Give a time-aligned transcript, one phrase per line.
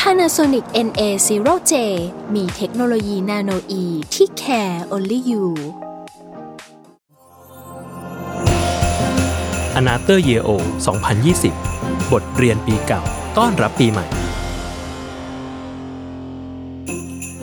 [0.00, 1.72] Panasonic NA0J
[2.34, 5.44] มีเทคโนโลยีนาโนอีที่ care only you
[9.78, 10.50] a n a t h e r Year O
[11.32, 13.02] 2020 บทเรียนปีเก่า
[13.38, 14.06] ต้อนรับปีใหม่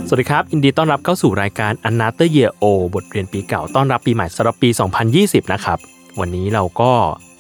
[0.07, 4.69] สวัสดีครับอินดีต้อนรับเข้าสู่รายการ a n a t h e r Year O บทเรียนปีเก่า ต้อนรับปีใหม่สำหรับปี
[5.11, 5.77] 2020 นะครับ
[6.19, 6.91] วันนี้เราก็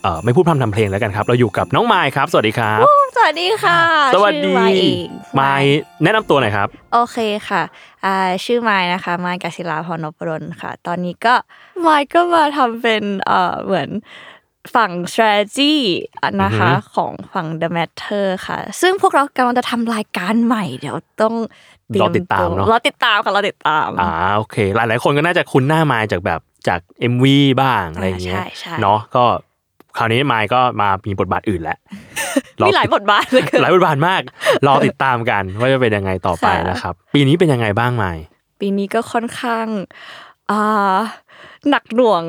[0.03, 3.79] เอ่อไม่พูดพร่ำทำเพลงแล้วกันครับ เราอยู่กับน้องไมค์ครับ สวัสดีครับ สวัสดีค่ะ
[4.15, 7.17] สวัสดีชื่อไมค์เองไมค์แนะนำตัวหน่อยครับ โอเค
[7.49, 7.63] ค่ะ
[8.05, 8.15] อ่า
[8.45, 11.35] ชื่อไมค์นะคะไมค์กศิลาพรนพดลค่ะ ตอนนี้ก็
[11.81, 13.89] ไมค์ก็มาทำเป็นเอ่อเหมือน
[14.75, 15.73] ฝั่ง strategy
[16.43, 21.35] นะคะอือฮึของฝั่ง The Matter ค่ะ ซึ่งพวกเรากำลังจะทำรายการใหม่ เดี๋ยวต้อง
[21.89, 26.79] เรียรอติดตามเนอะรอติดตามค่ะรอติดตามอ่าโอเค หลายหลายๆคนก็น่าจะคุ้นหน้าไมค์จากแบบจาก
[27.13, 27.25] MV
[27.61, 29.23] บ้างอะไรอย่างเงี้ยใช่ใช่เนาะก็
[29.97, 31.77] คราวนี้ไมค์ก็มามีบทบาทอื่นแล้ว
[32.61, 34.21] รอมีหลายบทบาทเลยคือหลายบทบาทมาก
[34.67, 38.23] รอติดตามกันว่าจะเป็นยังไงต่อไปค่ะนะครับ ปีนี้เป็นยังไงบ้างไมค์
[38.59, 39.67] ปีนี้ก็ค่อนข้าง
[40.51, 40.97] อ่า
[41.69, 42.23] หนักหน่วง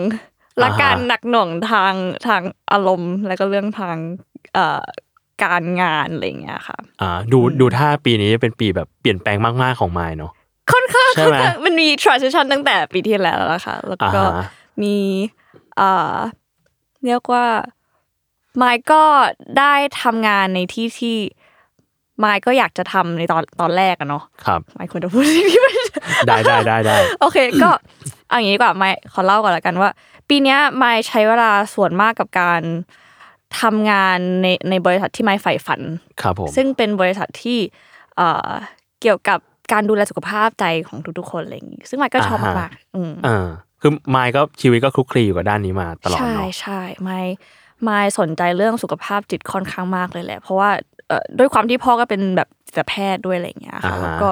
[0.59, 1.95] และอ่าฮะการหนักหน่วงทาง
[2.27, 3.97] ทางอารมณ์ แล้วก็เรื่องทาง
[4.55, 4.83] เอ่อ
[5.45, 10.33] การงานอะไรอย่างเงี้ยค่ะอ่าดูดูถ้าปีนี้เป็นปีแบบเปลี่ยนแปลงมากๆของไมค์เนาะ
[10.73, 14.47] ค่อนข้างใช่ไหมค่อนข้างมันมี transition ตั้งแต่ปีที่แล้วแล้วค่ะแล้วก็อ่าฮะ
[14.83, 14.97] มี
[15.81, 16.17] อ่า
[17.05, 17.47] เรียกว่า
[18.57, 19.03] ไมค์ก็
[19.59, 21.17] ได้ทำงานในที่ที่
[22.19, 25.73] ไมค์ก็อยากจะทำในตอนตอนแรกอะเนาะครับไมค์ควรจะพูดที่ไม่
[26.27, 27.71] ได้ได้ได้ได้โอเคก็
[28.29, 29.91] เอาอย่างนี้ดีกว่าไม่ขอเล่าก่อนละกันว่า
[30.29, 32.63] ปีเนี้ยไม่ใช้เวลาส่วนมากกับการ
[33.61, 35.81] ทำงานในในบริษัทที่ไม่ใฝ่ฝัน
[36.23, 37.59] ครับผมซึ่งเป็นบริษัทที่
[38.17, 38.49] เอ่อ
[39.03, 39.39] เกี่ยวกับ
[39.73, 43.49] การดูแลสุขภาพใจของทุกๆคนอะไรอย่างงี้ซึ่งไม่ก็ชอบมากๆอืมอ่า
[43.83, 47.21] คือไมค์ก็ชีวิตก็คลุกคลีอยู่กับด้านนี้มาตลอดใช่เนาะใช่ไม่
[47.85, 50.71] ไม่สนใจเรื่องสุขภาพจิตค่อนข้างมากเลยแหละ เพราะว่า
[51.09, 54.29] เอ่อด้วยความที่พ่อก็เป็นแบบจิตแพทย์ด้วยอะไรอย่างเงี้ยค่ะอ่าฮะแล้วก็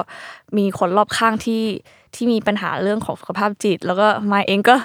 [0.57, 1.63] มีคนรอบข้างที่
[2.15, 4.75] ที่มีปัญหาเรื่องของสุขภาพจิต แล้วก็มาเองก็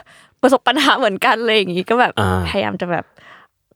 [0.42, 3.04] ประสบปัญหาเหมือนกันเลยอย่างงี้ก็แบบอ่าพยายามจะแบบ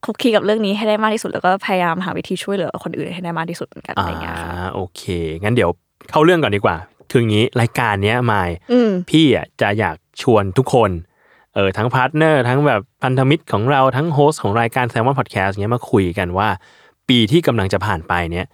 [0.05, 5.01] คลุกคลีกับเรื่องนี้ให้ได้มากที่สุดแล้วก็พยายามหาวิธีช่วยเหลือคนอื่นให้ได้มากที่สุดเหมือนกันอะไรอย่างเงี้ยค่ะอ่าโอเค
[5.43, 5.69] งั้นเดี๋ยว
[6.09, 6.75] เข้าเรื่องก่อนดีกว่า
[7.11, 10.91] คืออย่างนี้รายการเนี้ยไมค์อืมพี่อะจะอยาก ชวนทุกคน
[11.55, 16.47] เออทั้ง partner ทั้งแบบพันธมิตรของเราทั้ง host ของรายการ Salmon Podcast เนี้ยมาคุยกันว่า
[17.09, 18.45] ปีที่กำลังจะผ่านไปเนี้ย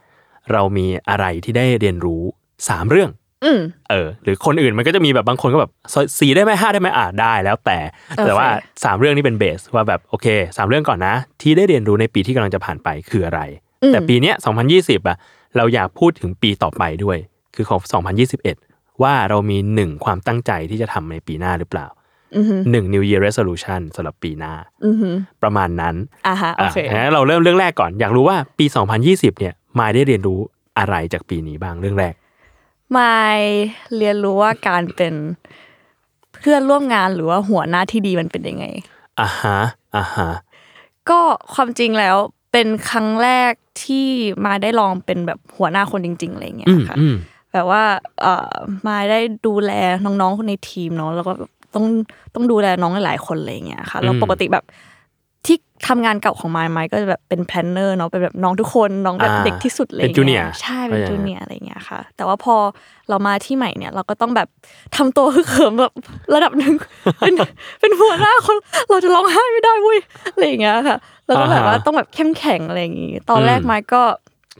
[0.51, 2.21] เรามีอะไรที่ได้เรียนรู้
[2.69, 3.09] สามเรื่อง
[3.45, 3.59] อืม
[3.89, 5.71] เออ หรือคนอื่นมันก็จะมีแบบบางคนก็แบบ
[6.19, 8.47] สี่ได้ไหมห้าได้ไหมอ่าได้แล้วแต่โอเคแต่ว่า
[8.83, 13.41] สามเรื่องนี้เป็นเบสว่าแบบโอเคสามเรื่องก่อนนะ ที่ได้เรียนรู้ในปีที่กำลังจะผ่านไปคืออะไร
[13.87, 14.35] แต่ปีเนี้ย
[14.71, 15.17] 2020อะ
[15.57, 17.17] เราอยากพูดถึงปีต่อไปด้วย
[17.55, 17.81] คือของ
[18.25, 18.66] 2021
[19.03, 21.87] ว่าเรามีหนึ่งความตั้งใจที่จะทำในปีหน้าหรือเปล่า
[22.35, 24.53] อือฮึหนึ่ง New Year Resolution สำหรับปีหน้า
[24.85, 25.09] อือฮึ
[25.43, 25.95] ประมาณนั้น
[26.27, 28.65] อ่าฮะโอเคอะงั้นเราเริ่มเรื่องแรกก่อน อยากรู้ว่าปี
[29.03, 30.39] 2020 เนี่ยมายได้เรียนรู้
[30.77, 32.13] อะไรจากปีนี้บ้างเรื่องแรก
[32.91, 33.17] ไม่
[33.97, 35.13] เรียนรู้ว่าการเป็น
[36.33, 38.65] เพื่อนร่วมงานหรือว่าหัวหน้าที่ดีมันเป็นยังไง
[39.19, 39.59] อ่าฮะ
[39.95, 40.29] อ่าฮะ
[41.09, 41.19] ก็
[41.53, 42.15] ความจริงแล้ว
[42.51, 43.51] เป็นครั้งแรก
[43.83, 44.07] ที่
[44.45, 47.15] มาได้ลองเป็นแบบหัวหน้าคนจริง ๆอะไรอย่างเงี้ยอืมค่ะอืม
[47.53, 47.83] แบบว่า
[48.21, 48.53] เอ่อ
[48.87, 49.71] มาได้ดูแล
[50.05, 51.85] น้องๆคนในทีมเนาะแล้วก็แบบต้อง
[52.35, 54.65] ต้องดูแลน้องหลายๆคนอะไรอย่างเงี้ยค่ะแล้วอืมปกติแบบ
[55.45, 55.57] ที่
[55.87, 62.55] ทำงานเก่าของไมค์ไมค์ก็จะแบบเป็น planner เนาะเป็นแบบน้องทุกคนน้องแบบอ่าเด็กที่สุดเลยเป็น junior ใช่เป็นเข้าใจจูเนียร์อะไรอย่างเงี้ยค่ะ แต่ว่าพอ
[63.09, 64.47] เรามาที่ใหม่เนี่ย เราก็ต้องแบบ
[64.95, 65.93] ทำตัวคือเข้มแบบ
[66.33, 66.73] ระดับหนึ่ง
[67.19, 67.33] เป็น
[67.79, 68.57] เป็นหัวหน้าคน
[68.89, 69.99] เราจะร้องไห้ไม่ได้เว้ย
[70.33, 70.97] อะไรอย่างเงี้ยค่ะ
[71.27, 74.01] แล้วก็แบบว่าอ่าฮะต้องแบบเข้มแข็งอะไรอย่างงี้ตอนแรกอืมไมค์ก็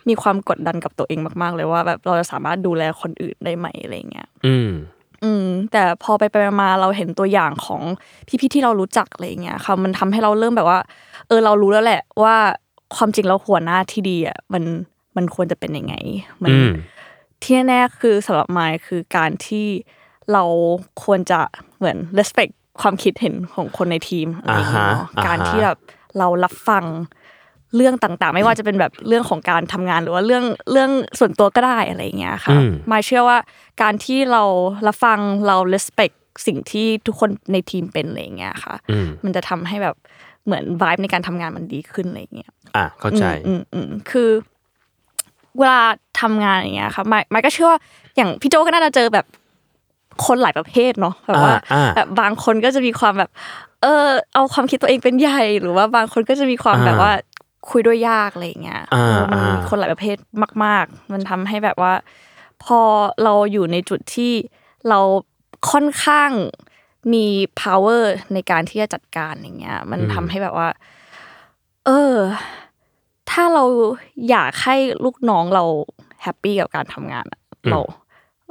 [0.09, 4.72] มีความกดดันกับตัวเองมาก ๆ เลยว่า แบบเราจะสามารถดูแลคนอื่นได้ไหมอะไรอย่างเงี้ยอืม
[5.23, 7.82] อืมแต่พอไปไปมาๆเราเห็นตัวอย่างของ
[8.28, 10.79] พี่ๆที่เรารู้จักอะไรอย่างเงี้ยค่ะมันทำให้เราเริ่มแบบว่า
[11.28, 12.35] เออเรารู้แล้วแหละว่า
[12.96, 14.64] ความจริงแล้วหัวหน้าที่ดีอะมัน
[15.16, 15.96] มันควรจะเป็นยังไง
[16.43, 16.72] มันอืม
[17.41, 19.67] ที่แน่ๆคือสำหรับไมค์คือการที่
[20.34, 20.43] เรา
[21.03, 21.40] ควรจะ
[21.78, 25.78] เหมือน respect ความคิดเห็นของคนในทีมอะไรอย่างเงี้ยเนาะอ่าฮะการอ่าฮะที่แบบ
[26.17, 26.85] เรารับฟัง
[27.75, 33.37] เรื่องต่างๆ ไม่ว่าจะเป็นแบบเรื่องของการทำงานหรือว่าเรื่องเรื่องส่วนตัวก็ได้อะไรอย่างเงี้ยค่ะอืมมายเชื่อว่า
[33.81, 34.43] การที่เรา
[34.87, 36.16] รับฟังเรา respect
[36.47, 39.96] สิ่งที่ทุกคนในทีมเป็นอะไรอย่างเงี้ยค่ะอืมมันจะทำให้แบบ
[40.46, 44.29] เหมือน vibe ในการทำงานมันดีขึ้นอะไรอย่างเงี้ยอะเข้าใจอืมอืมอืมคือ
[45.59, 45.81] เวลา
[46.22, 47.79] ทำงานอย่างเงี้ยค่ะไม่ไม่ก็เชื่อว่า
[48.16, 49.25] อย่างพี่โจก็น่าจะเจอแบบ
[50.25, 53.29] คนหลายประเภทเนาะแบบว่าอ่าอ่าแบบบางคนก็จะมีความแบบ
[53.81, 57.11] เออเอาความคิดตัวเองเป็นใหญ่ หรือว่าบางคนก็จะมีความอ่าแบบว่า
[57.69, 60.17] คุยด้วยยากอะไรอย่างเงี้ยอ่าเออมันมีอ่าคนหลายประเภท
[60.66, 61.93] มาก ๆ มันทำให้แบบว่า
[62.64, 62.79] พอ
[63.23, 64.34] เราอยู่ในจุดที่
[64.90, 64.99] เรา
[65.72, 66.31] ค่อนข้าง
[67.14, 67.25] มี
[67.61, 68.03] power
[68.34, 70.69] ในการที่จะจัดการอย่างเงี้ย มันทำให้แบบว่า
[71.85, 72.16] เออ
[73.29, 73.64] ถ้าเรา
[74.29, 75.63] อยากให้ลูกน้องเรา
[76.22, 77.79] แฮปปี้กับการทำงานอะเรา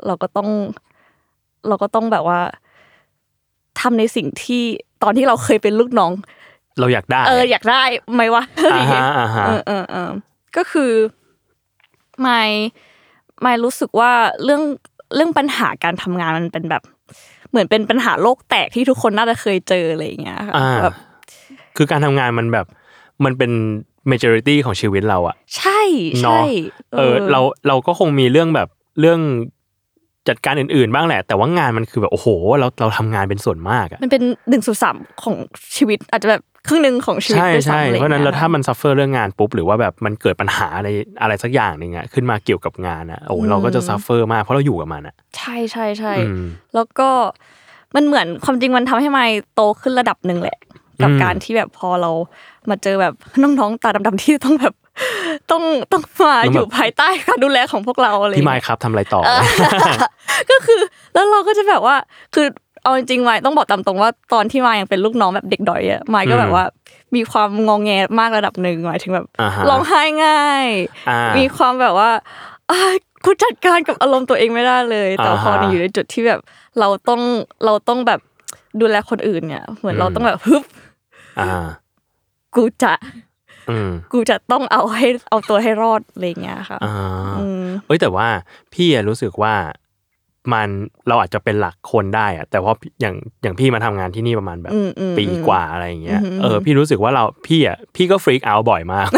[0.06, 0.50] เราก็ต้อง
[1.68, 2.40] เราก็ต้องแบบว่า
[3.80, 4.62] ทำในสิ่งที่
[5.02, 6.12] ตอนที่เราเคยเป็นลูกน้อง
[6.80, 7.82] เราอยากได้ เอออยากได้
[8.14, 8.42] ไหมวะ
[8.74, 10.10] อ่าฮะอ่าฮะเออเออเออ
[10.56, 10.92] ก็คือ
[12.20, 12.42] ไม่
[13.42, 14.12] ไม่รู้สึกว่า
[14.44, 14.62] เรื่อง
[15.14, 16.82] เรื่องปัญหาการทำงานมันเป็นแบบ
[17.50, 20.94] เหมือนเป็นปัญหาโลกแตกที่ทุกคนน่าจะเคยเจออะไรอย่างเงี้ยค่ะอ่าแบบ
[21.76, 22.66] คือการทำงานมันแบบ
[23.24, 23.52] มันเป็น
[24.10, 25.80] majority ของชีวิตเราอะใช่
[26.22, 26.44] เนาะใช่
[26.96, 28.68] เออเราเราก็คงมีเรื่องแบบ
[29.00, 29.20] เรื่อง
[30.28, 35.36] จัดการอื่นๆ บ้างแหละ แต่ว่างานมันคือแบบโอ้โห เราเราทำงานเป็นส่วนมากอะมันเป็นหนึ่งส่วนสามของ
[35.76, 40.88] ชีวิตอาจจะแบบ ครึ่งหนึ่งของชีวิตใช่ด้วยซ้ำใช่อไอย่งเพราะฉะนั้นงี้แล้วยถ้ามัน suffer เรื่องงานปุ๊บหรือว่าแบบมันเกิดปัญหาอะไร
[41.22, 47.08] อะไรสักอย่างหนึ่งอะขึ้นมาเกี่ยวกับงานอะโอ้โหเราก็จะ suffer มากเพราะเราอยู่กับมันอะใช่ใช่ใช่อืมแล้วก็
[47.94, 50.58] มันเหมือนความจริงมันทำให้ไมค์โตขึ้นระดับหนึ่งแหละ
[51.02, 52.10] กับอืมการที่แบบพอเรา
[52.70, 54.74] มาเจอแบบน้องๆตาดำๆที่ต้องแบบ
[55.50, 55.62] ต้อง
[55.92, 59.20] ต้องมาอยู่ภายใต้การดูแลของพวกเราอะไรพี่ไมเงี้ยค์ครับทำอะไรต่อ
[60.50, 60.80] ก็คือ
[61.14, 61.96] แล้วเราก็จะแบบว่า
[62.34, 62.46] คือ
[62.86, 66.64] เอาจริงๆไมค์ต้องบอกตามตรงว่าตอนที่ไมค์ยังเป็นลูกน้องแบบเด็กดอยอะไมค์ก็แบบว่า
[67.14, 70.66] มีความงองแงมากระดับหนึ่งหมายถึงแบบอ่าฮะร้องไห้ง่าย
[71.08, 72.10] อ่ามีความแบบว่า
[72.70, 76.40] อ้ายกูจัดการกับอารมณ์ตัวเองไม่ได้เลย แต่อ่าฮะพออยู่ในจุดที่แบบ
[76.80, 77.20] เราต้อง
[77.64, 78.20] เราต้องแบบ
[78.80, 80.64] ดูแลคนอื่นเนี่ย เหมือนเราต้องแบบฮึบ
[81.40, 81.48] อ่า
[82.56, 82.94] กูจะ
[83.70, 86.94] อืมกูจะต้องเอาให้เอาตัวให้รอดอะไรอย่างเงี้ยค่ะอ่า
[87.38, 88.28] อืมเอ้ยแต่ว่า
[88.72, 89.54] พี่อะรู้สึกว่า
[90.52, 90.68] มัน
[91.08, 99.08] เราอาจจะเป็นหลักคนได้อะแต่ว่าอย่างอย่างพี่มาทำงานที่นี่ประมาณแบบอืมอืมปีกว่าอะไรอย่างเงี้ยอืมเออพี่รู้สึกว่าเราพี่อะพี่ก็ฟรีกเอาบ่อยมาก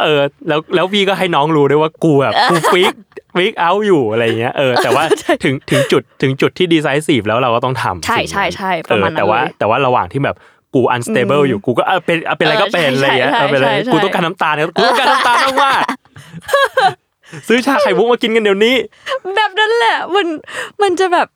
[0.00, 2.94] เออ แล้วแล้วพี่ก็ให้น้องรู้ด้วยว่ากูแบบกูฟรีก
[3.34, 5.04] ฟรีกเอาอยู่อะไรอย่างเงี้ยเออแต่ว่า
[5.44, 10.36] ถึงถึงจุดถึงจุดที่ดีไซน์สีแล้วเราก็ต้องทำใช่สิ่งนั้นใช่ใช่ปเอระอมาณนั้นแต่ว่าเลยแต่ว่าระหว่างที่แบบ
[10.74, 16.99] กูอันสเตเบิลอยู่กูก็เอาเป็นเอาเป็นอะไรก็เป็นเอออะไรอย่างเงี้ยใช่เอาเป็นอะไรใช่ใช่กูต้องการน้ำตาลเนี่ยกูต้องการน้ำตาลมากๆ
[17.48, 18.74] ซื้อชาไข่มุกมากินกันเดี๋ยวนี้
[19.36, 20.26] แบบนั้นแหละ มัน
[20.82, 21.28] มันจะแบบ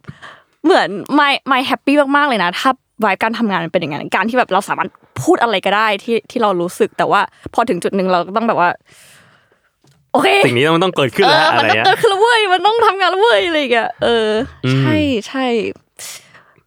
[0.65, 2.71] เหมือนไม่ไม่แฮปปี้มากๆเลยนะ ถ้า
[3.01, 4.91] ไวบ์การทำงานมันเป็นอย่างนั้นการที่แบบเราสามารถ
[5.23, 7.21] พูดอะไรก็ได้ที่ที่เรารู้สึกแต่ว่า
[7.55, 8.71] พอถึงจุดหนึ่งเราก็ต้องแบบว่า
[10.13, 14.29] โอเคสิ่งนี้มันต้องเกิดขึ้นเอแล้วออะมันไรต้องเงี้ยเกิดขึ้นแล้วเว้ยมันต้องทำงานแล้วเว้ยอะไรอย่างเงี้ยเออ
[14.65, 14.97] อมใช่
[15.29, 15.47] ใช่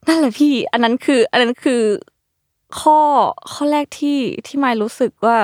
[0.08, 1.82] นั่นแหละพี่ อันนั้นคือ อันนั้นคือ
[2.80, 3.00] ข้อ
[3.52, 5.38] ข้อแรกที่ที่ไม่รู้สึกว่า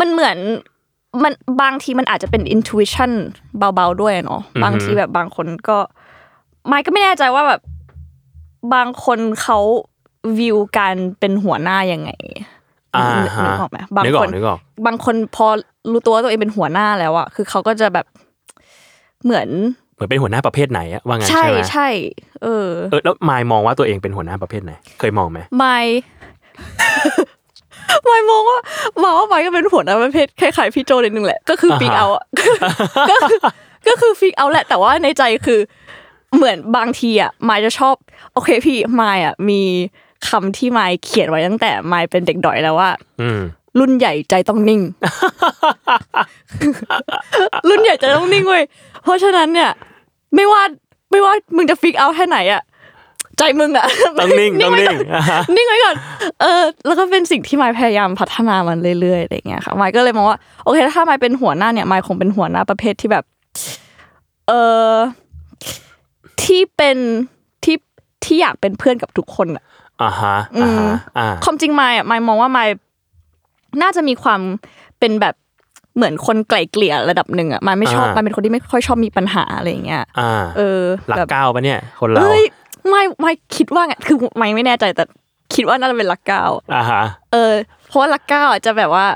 [0.00, 0.38] มันเหมือน
[1.22, 1.32] มัน
[1.62, 3.12] บางทีมันอาจจะเป็น intuition
[3.58, 5.78] เบาๆด้วยเนาะอือฮึบางทีแบบบางคนก็
[6.68, 7.60] ไม่ก็ไม่แน่ใจว่าแบบ
[8.74, 9.58] บางคนเขา
[10.38, 12.10] วิวการเป็นหัวหน้ายังไง
[12.94, 15.46] อ่านึกฮะนึกออกไหมบางนึกอคอกนนึกออกบางคนพอ
[15.90, 18.06] รู้ตัวว่าตัวเองเป็นหัวหน้าแล้วอะคือเขาก็จะแบบ
[19.24, 19.48] เหมือน
[19.94, 21.88] เหมือนเป็นหัวหน้าประเภทไหนอะว่างั้นใช่ใช่ไหมใช่
[22.42, 25.38] เออเออแล้วมายมองว่าตัวเองเป็นหัวหน้าประเภทไหน เคยมองไหม
[28.04, 28.58] ไม่ไม่มองว่า
[29.02, 32.24] มองว่าไม่ก็เป็นหัวหน้าประเภทคล้ายๆพี่โจนิดนึงแหละ ก็คือฟิกเอาอะ
[33.10, 33.38] ก็คือ
[33.88, 35.60] ก็คือฟิกเอาแหละ แต่ว่าในใจคือ
[36.36, 37.94] เหมือนบางทีอะมายจะชอบ
[38.32, 39.62] โอเคพี่มายอะมี
[40.28, 42.90] คำที่มายเขียนไว้ตั้งแต่มายเป็นเด็กดอยแล้วว่า
[43.20, 43.40] อืม
[43.78, 44.80] รุ่นใหญ่ใจต้องนิ่ง
[47.68, 48.64] รุ่นใหญ่ใจต้องนิ่งเว้ย
[49.02, 49.70] เพราะฉะนั้นเนี่ย
[50.34, 50.62] ไม่ว่า
[51.10, 52.62] ไม่ว่ามึงจะฟิกเอาแค่ไหนอะ
[53.38, 53.86] ใจมึงอะ
[54.20, 55.94] ต้องนิ่งต้องไว้นิ่ก่งอนนิ่งไว้ก่อน
[56.40, 63.24] เออแล้วก็เป็นสิ่งที่ไมายพยายามพัฒนามันเรื่อยๆอะไรอย่างเงี้ยค่ะไมายก็เลยมองว่าโอเคถ้าไมายเป็นหัวหน้าเนี่ยไมายคงเป็นหัวหน้าประเภทที่แบบ
[64.48, 64.52] เอ
[64.90, 64.92] อ
[66.42, 66.96] ที่เป็น
[67.64, 67.76] ที่
[68.24, 69.64] ที่อยากเป็นเพื่อนกับทุกคนอะ
[70.02, 72.68] อ่าฮะอ่าฮะอ่าความจริงไมายอะไมายมองว่าไมาย
[73.82, 74.40] น่าจะมีความ
[75.00, 75.34] เป็นแบบ
[75.96, 82.42] เหมือนคนไกล่เกลี่ยระดับหนึ่งอะไมายไม่ชอบอ่าไมายเป็นคนที่ไม่ค่อยชอบมีปัญหาอะไรอย่างเงี้ยอ่าเออหลักแบบเก้าปะเนี่ยคนเราเอ้ย
[82.90, 85.04] ไม่ไม่คิดว่าไงคือไม่ไม่แน่ใจแต่
[85.54, 87.02] คิดว่าน่าจะเป็นหลักเก้าอ่าฮะ
[87.32, 87.52] เออ
[87.88, 89.06] เพราะว่าหลักเก้าอะจะแบบว่า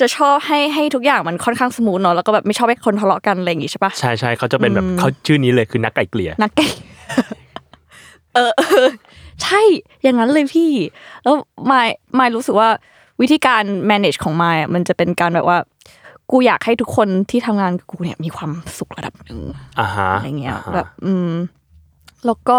[0.00, 6.72] จะชอบให้ให้ทุกอย่างมันค่อนข้างสมูทเนาะแล้วก็แบบไม่ชอบให้คนทะเลาะกันอะไรอย่างงี้ใช่ปะใช่ใช่เขาจะเป็นแบบเขาชื่อนี้เลยคือนักไก่เกลี่ยนักเก่ง
[8.34, 8.88] เออเออ
[9.42, 9.60] ใช่
[10.02, 10.70] อย่างนั้นเลยพี่
[11.22, 11.34] แล้ว
[11.70, 11.88] มาย
[12.18, 12.68] มายรู้สึกว่า
[13.20, 15.58] วิธีการ manage ของมายอะมันจะเป็นการแบบว่า
[16.30, 19.40] กูอยากให้ทุกคนที่ทำงานกับกูเนี่ยมีความสุขระดับหนึ่ง
[19.80, 21.30] อ่าฮะอะไรเงี้ยาฮะแบบ อืม
[22.26, 22.58] แล้วก็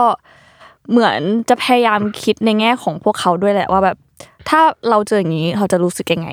[0.89, 3.97] เหมือนจะพยายามคิดในแง่ของพวกเขาด้วยแหละว่าแบบ
[4.49, 6.29] ถ้าเราเจออย่างนี้เราจะรู้สึกยังไง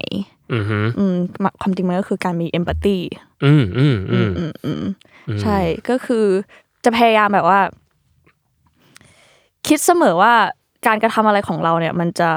[0.52, 1.16] อืมฮึอืม
[1.60, 2.98] ความจริงมันก็คือการมีเอมพัตตี
[3.44, 4.52] อืมอืมอือืมมอืม
[5.28, 5.58] อืมใช่
[5.88, 6.24] ก็คือ
[6.84, 7.60] จะพยายามแบบว่า
[9.66, 10.34] คิดเสมอว่า
[10.86, 12.30] การกระทำอะไรของเราเนี่ย มันจะ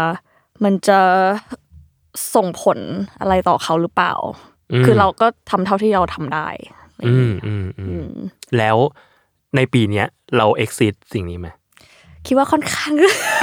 [0.63, 0.99] มันจะ
[2.35, 2.79] ส่งผล
[3.21, 4.13] อะไรต่อเขาหรือเปล่า
[4.85, 6.47] คือเราก็ทำเท่าที่เราทำได้
[6.93, 8.15] อะไรออืย่างมเงี้ยอืมอือืมม
[8.57, 8.77] แล้ว
[9.55, 10.07] ในปีเนี้ย
[10.37, 11.47] เรา exit สิ่งนี้ไหม
[12.25, 12.91] คิดว่าค่อนข้าง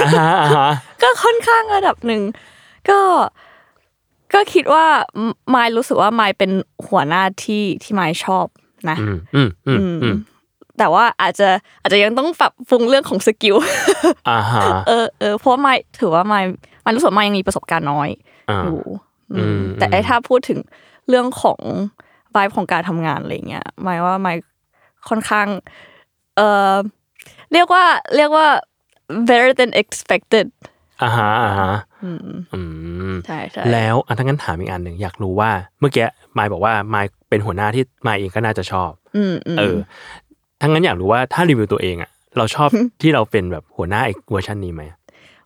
[0.01, 2.21] อ่าฮะอ่าฮะก็ค่อนข้างระดับหนึ่ง
[2.89, 2.99] ก็
[4.33, 4.85] ก็คิดว่า
[5.55, 6.51] มายรู้สึกว่ามายเป็น
[6.87, 8.45] หัวหน้าที่ที่มายชอบ
[8.89, 10.15] นะอืมอืมอืมอืมอืม
[10.77, 11.49] แต่ว่าอาจจะ
[11.81, 13.55] อาจจะยังต้องปรับปรุงเรื่องของสกิล
[14.29, 16.43] อ่าฮะเออเออเพราะว่ามายถือว่ามาย
[16.83, 18.09] มายรู้สึกว่ามายยังมีประสบการณ์น้อย
[18.49, 18.81] อ่าอยู่
[19.33, 20.59] อือืมมแต่ไอ้ถ้าพูดถึง
[21.09, 21.59] เรื่องของ
[22.35, 24.37] วายของการทำงานอะไรเงี้ยหมายว่ามาย
[25.09, 25.47] ค่อนข้าง
[26.37, 26.41] เอ
[26.73, 26.75] อ
[27.53, 27.83] เรียกว่า
[28.15, 28.47] เรียกว่า
[29.27, 30.47] better than expected
[31.01, 31.73] อ่าฮะอ่าฮะ
[32.03, 32.19] อืม
[32.53, 32.61] อื
[33.11, 36.07] มใช่ใช่แล้วอันทั้างนั้นถามอีกอันหนึ่งอยากรู้ว่า เมื่อกี้
[36.37, 39.77] มายบอกว่ามายเป็นหัวหน้าที่มายเองก็น่าจะชอบอืมอืมเออ
[40.61, 42.69] ทั้างนั้นอยากรู้ว่าถ้ารีวิวตัวเองอะเราชอบ
[43.01, 44.83] ที่เราเป็นแบบหัวหน้าในเวอร์ชันนี้ไหม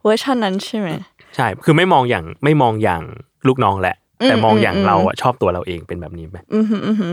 [0.03, 0.89] เวอร์ชันนั้นใช่ไหม
[1.35, 3.01] ใช่ คือไม่มองอย่างไม่มองอย่าง
[3.47, 7.09] ลูกน้องแหละ แต่อืมมองอืมอย่างอืมเราอะชอบตัวเราเองเป็นแบบนี้ไหมอืมฮึอืมฮึ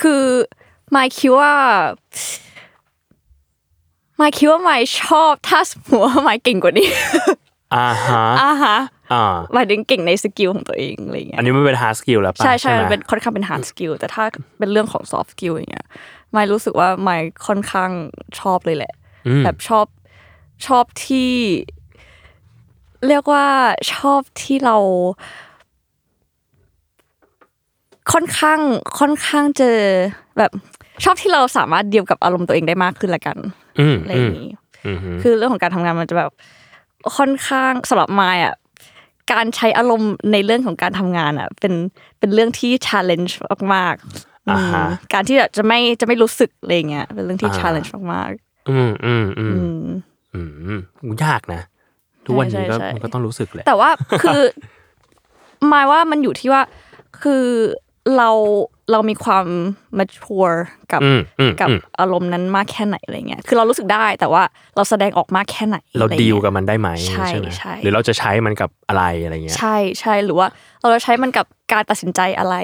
[0.00, 0.24] คือ
[0.94, 1.52] มายคิดว่า
[4.20, 6.88] มายคิดว่ามายชอบถ้าสมมติว่ามายเก่งกว่านี้
[7.74, 8.76] อ่าฮะอ่าฮะ
[9.12, 14.24] อ่าหมายถึงเก่งในสกิลของตัวเองอะไรเงี้ยอันนี้มันเป็น hard skill แล้วป่ะใช่ใช่ไหมันเป็นค่อนข้างเป็น hard skill แต่ถ้า
[14.58, 15.86] เป็นเรื่องของ soft skill อย่างเงี้ย
[16.34, 17.90] มายรู้สึกว่ามายค่อนข้าง
[18.40, 18.92] ชอบเลยแหละ
[19.26, 19.86] อืมแบบชอบ
[20.66, 21.32] ชอบที่
[23.08, 23.46] เรียกว่า
[23.94, 24.76] ชอบที่เรา
[28.12, 28.60] ค่อนข้าง
[28.98, 29.68] ค่อนข้างจะ
[30.38, 30.50] แบบ
[31.04, 33.38] ชอบที่เราสามารถเดียวกับอารมณ์ตัวเองได้มากขึ้นละกัน
[33.80, 34.50] อืมอะไรอย่างนี้
[34.86, 36.30] อืมอืมคือเรื่องของการทำงานมันจะแบบ
[37.16, 38.54] ค่อนข้างสำหรับมายอะ
[39.32, 41.74] การใช้อารมณ์ในเรื่องของการทำงานอะ เป็น
[42.18, 43.32] เป็นเรื่องที่ challenge
[43.74, 48.32] มากๆอ่าฮะอืมการที่แบบจะไม่จะไม่รู้สึกอะไรเงี้ยเป็นเรื่องที่อ่า challenge มาก
[48.70, 49.56] อืมอืมอืๆม
[50.34, 51.62] อืมอืมยากนะ
[52.26, 53.90] ทุกวันนี้ก็ใช่ใช่มันก็ต้องรู้สึกแหละแต่ว่า
[54.22, 54.42] คือ
[55.68, 56.62] หมายว่ามันอยู่ที่ว่า
[57.22, 57.44] คือ
[58.16, 58.30] เรา
[58.92, 59.46] เรามีความ
[59.98, 60.58] mature
[60.92, 64.42] กับอืมอืมกับอืมอารมณ์นั้นมากแค่ไหนอะไรเงี้ยคือเรารู้สึกได้แต่ว่า
[64.76, 70.46] เราแสดงออกมากแค่ไหน เราอะไรงี้ยดีลกับมันได้ไหมใช่ไหมใช่หรือเราจะใช้มันกับอะไรอะไรเงี้ยใช่ใช่หรือว่า
[70.82, 72.56] เราจะใช้มันกับการตัดสินใจอะไร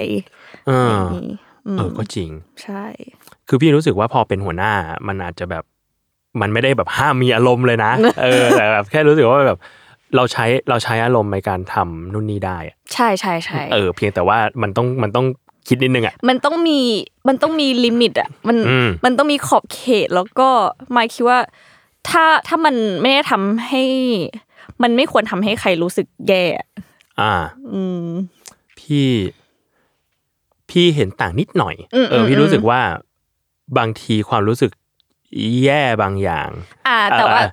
[0.67, 1.29] เอออย่างนี้
[1.75, 2.29] มเออก็จริง
[2.63, 2.85] ใช่
[3.47, 4.73] คือพี่รู้สึกว่าพอเป็นหัวหน้า
[5.07, 5.63] มันอาจจะแบบ
[6.41, 7.91] มันไม่ได้แบบห้ามมีอารมณ์เลยนะ
[8.23, 9.59] เออแต่แบบแค่รู้สึกว่าแบบ
[10.15, 15.25] เราใช้เราใช้อารมณ์ในการทำนู่นนี่ได้อะใช่ใช่ใช่เออเพียงแต่ว่ามันต้องมันต้อง
[15.69, 16.79] คิดนิดนึงอะมันต้องมี
[17.27, 20.49] มันต้องมีลิมิตอะมันอืมมันต้องมีขอบเขตแล้วก็
[20.93, 21.39] หมายคิดว่า
[22.09, 23.83] ถ้าถ้ามันไม่ได้ทำให้
[24.81, 26.67] มันไม่ควรทำให้ใครรู้สึกแย่อะ
[27.19, 27.33] อ่า
[27.73, 28.07] อืม
[28.79, 29.09] พี่
[30.69, 32.81] พี่เห็นต่างนิดหน่อยอืมเอออืมพี่อืมรู้สึกว่า
[33.77, 34.71] บางทีความรู้สึก
[35.63, 36.49] แย่บางอย่าง
[36.87, 37.49] อ่า แต่ว่าเออ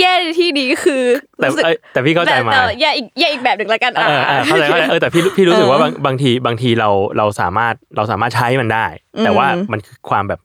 [0.00, 1.02] แย่ในที่นี้คือ
[1.36, 8.86] แต่รู้สึกเอ้ยแต่พี่เข้าใจแต่มาแต่แย่อีกแย่อีกแบบหนึ่งแล้วกันเออเออเข้าใจเข้าใจเออแต่พี่พี่รู้สึกว่าบางบางทีบางทีเราเราสามารถเราสามารถใช้มันได้
[9.24, 10.40] แต่ว่ามันคือความแบบ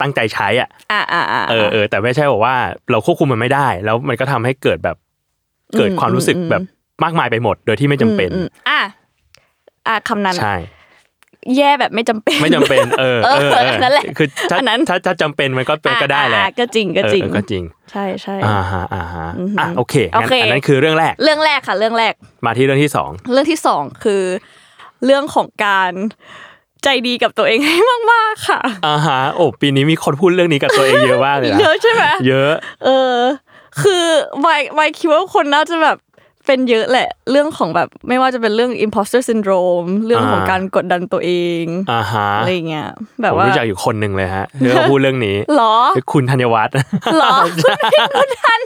[0.00, 2.56] ตั้งใจใช้อะอ่าอ่าอ่าเออเออแต่ไม่ใช่บอกว่า
[2.90, 4.96] เราควบคุมมันไม่ได้ แล้วมันก็ทำให้เกิดแบบ
[5.78, 6.62] เกิดความรู้สึกแบบ
[7.04, 8.80] มากมายไปหมด โดยที่ไม่จำเป็นอืมอืมอ่า
[9.86, 10.56] อ่าคำนั้นอะใช่
[11.56, 22.14] แย่แบบไม่จำเป็น ไม่จำเป็นเออเออเออนั่นแหละคือถ้าอันนั้นถ้าถ้าจำเป็นมันก็เป็นก็ได้แหละอ่าก็จริงก็จริงเออก็จริง ใช่ใช่อ่าฮะอ่าฮะอือหืออ่อะโอเคงั้นโอเคอันนั้นคือเรื่องแรก เรื่องแรกค่ะ เรื่องแรก
[22.46, 24.22] มาที่เรื่องที่สองเรื่องที่สองคือ
[25.04, 25.92] เรื่องของการ
[26.84, 27.78] ใจดีกับตัวเองให้
[28.12, 32.52] มากๆค่ะอ่าฮะโอ้ปีนี้มีคนพูดเรื่องนี้กับตัวเองเยอะมากเลยนะเยอะใช่ไหมเยอะ
[32.84, 33.16] เออ
[33.82, 34.04] คือ
[34.46, 35.96] วายายคิดว่าคนน่าจะแบบ
[36.46, 42.88] เป็นเยอะแหละเรื่องของแบบไม่ว่าจะเป็นเรื่อง imposter syndrome เรื่องของอ่าการกดดันตัวเองอ่าฮะอะไรเงี้ย
[43.22, 46.74] แบผบมว่ารู้จักอยู่คนหนึ่งเลยฮะที่เขาพูดเรื่องนี้หรอคือคุณธัญวัฒน์
[47.18, 47.34] หรอ
[48.16, 48.60] คุณทัน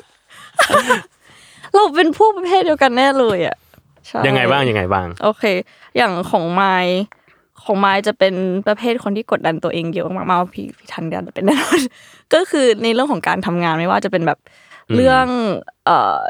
[1.75, 3.57] เราเป็นพวกประเภทเดียวกันแน่เลยอะ
[4.07, 5.45] ใช่ยังไงบ้างยังไงบ้าง โอเค
[5.97, 6.99] อย่างของไมค์
[7.63, 8.35] ของไมค์จะเป็น
[8.67, 11.81] ประเภทคนที่กดดันตัวเองเยอะมากๆพี่พี่ทันเดียนเป็นแน่นอน
[12.35, 14.39] ก็คือในเรื่องของการทำงานไม่ว่าจะเป็นแบบ
[14.97, 15.27] เรื่อง
[15.87, 16.21] เอ่อ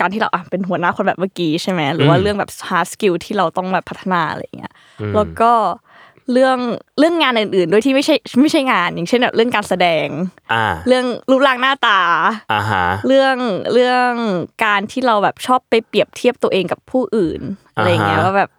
[0.00, 5.52] การที่เราอะเป็นหัวหน้าคนแบบเมื่อกี้ใช่ไหมหรือว่าอืมเรื่องแบบ hard skill ที่เราต้องแบบพัฒนาอะไรอย่างเงี้ยอืมแล้วก็
[6.32, 6.58] เรื่อง
[6.98, 10.06] เรื่องงานอื่นๆโดยที่ไม่ใช่ไม่ใช่งาน อย่างเช่นแบบเรื่องการแสดง
[10.52, 12.00] อ่าเรื่องรูปร่างหน้าตา
[12.52, 13.36] อ่าฮะเรื่อง
[13.74, 14.12] เรื่อง
[14.64, 17.40] การที่เราแบบชอบไปเปรียบเทียบตัวเองกับผู้อื่น
[17.74, 18.50] อะไรเงี้ยอ่าฮะว่าแบบ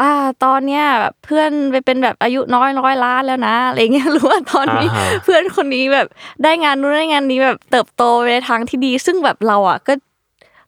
[0.00, 0.10] อ่า
[0.44, 6.06] ตอนเนี้ยแบบเพื่อนไปเป็นแบบอายุน้อยร้อยล้านแล้วนะอะไรเงี้ยหรือว่าตอนนี้อ่าฮะเพื่อนคนนี้แบบ
[6.42, 9.92] ได้งานนู้นได้งานนี้แบบเติบโตไปในทางที่ดี ซึ่งแบบเราอะก็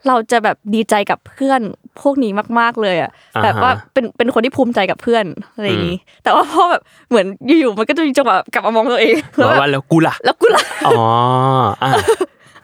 [0.09, 1.61] เราจะแบบดีใจกับเพื่อน
[2.01, 10.99] พวกนี้มากๆเลยอะอ่าฮะแบบว่าเป็นเป็นคนที่ภูมิใจกับเพื่อนอะไรอย่างนี้ แต่ว่าพอแบบเหมือนอยู่ๆมันก็จะมีจังหวะกลับมามองตัวเองแล้วว่าแบบว่าแล้วกูล่ะแล้วกูล่ะอ๋อ
[11.83, 11.91] อะ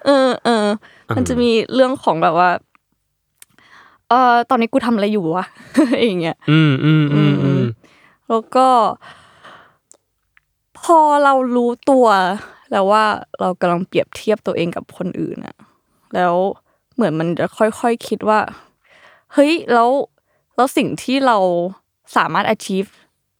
[0.07, 0.66] เออเออ
[1.16, 2.50] มันจะมีเรื่องของแบบว่า
[4.09, 5.47] เออตอนนี้กูทำอะไรอยู่วะ
[6.05, 7.62] อย่างเงี้ยอืมอืมอืมอืม
[8.28, 8.66] แล้วก็
[10.81, 12.07] พอเรารู้ตัว
[12.73, 13.05] แล้วว่า
[13.40, 15.57] เรากำลังเปรียบเทียบตัวเองกับคนอื่นอะ
[16.14, 16.35] แล้ว
[16.97, 18.38] เหมือนมันจะค่อยๆคคิดว่า
[19.33, 19.91] เฮ้ยแล้ว
[20.57, 21.38] แล้วสิ่งที่เรา
[22.17, 22.88] สามารถ achieve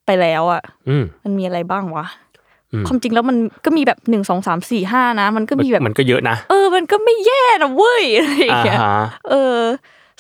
[0.07, 2.07] ไปแล้วอะอืมมันมีอะไรบ้างวะ
[2.73, 9.59] อืมความจริงแล้วมันก็มีแบบหนึ่งสองสามสี่ห้านะ มันก็มีแบบมันก็เยอะนะเออ มันก็ไม่แย่นะเว้ยอะไรอย่างอ่าเงี้ยฮะเออ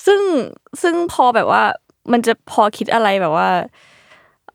[0.06, 0.20] ซึ่ง
[0.82, 1.62] ซึ่งพอแบบว่า
[2.12, 3.48] มันจะพอคิดอะไรแบบว่า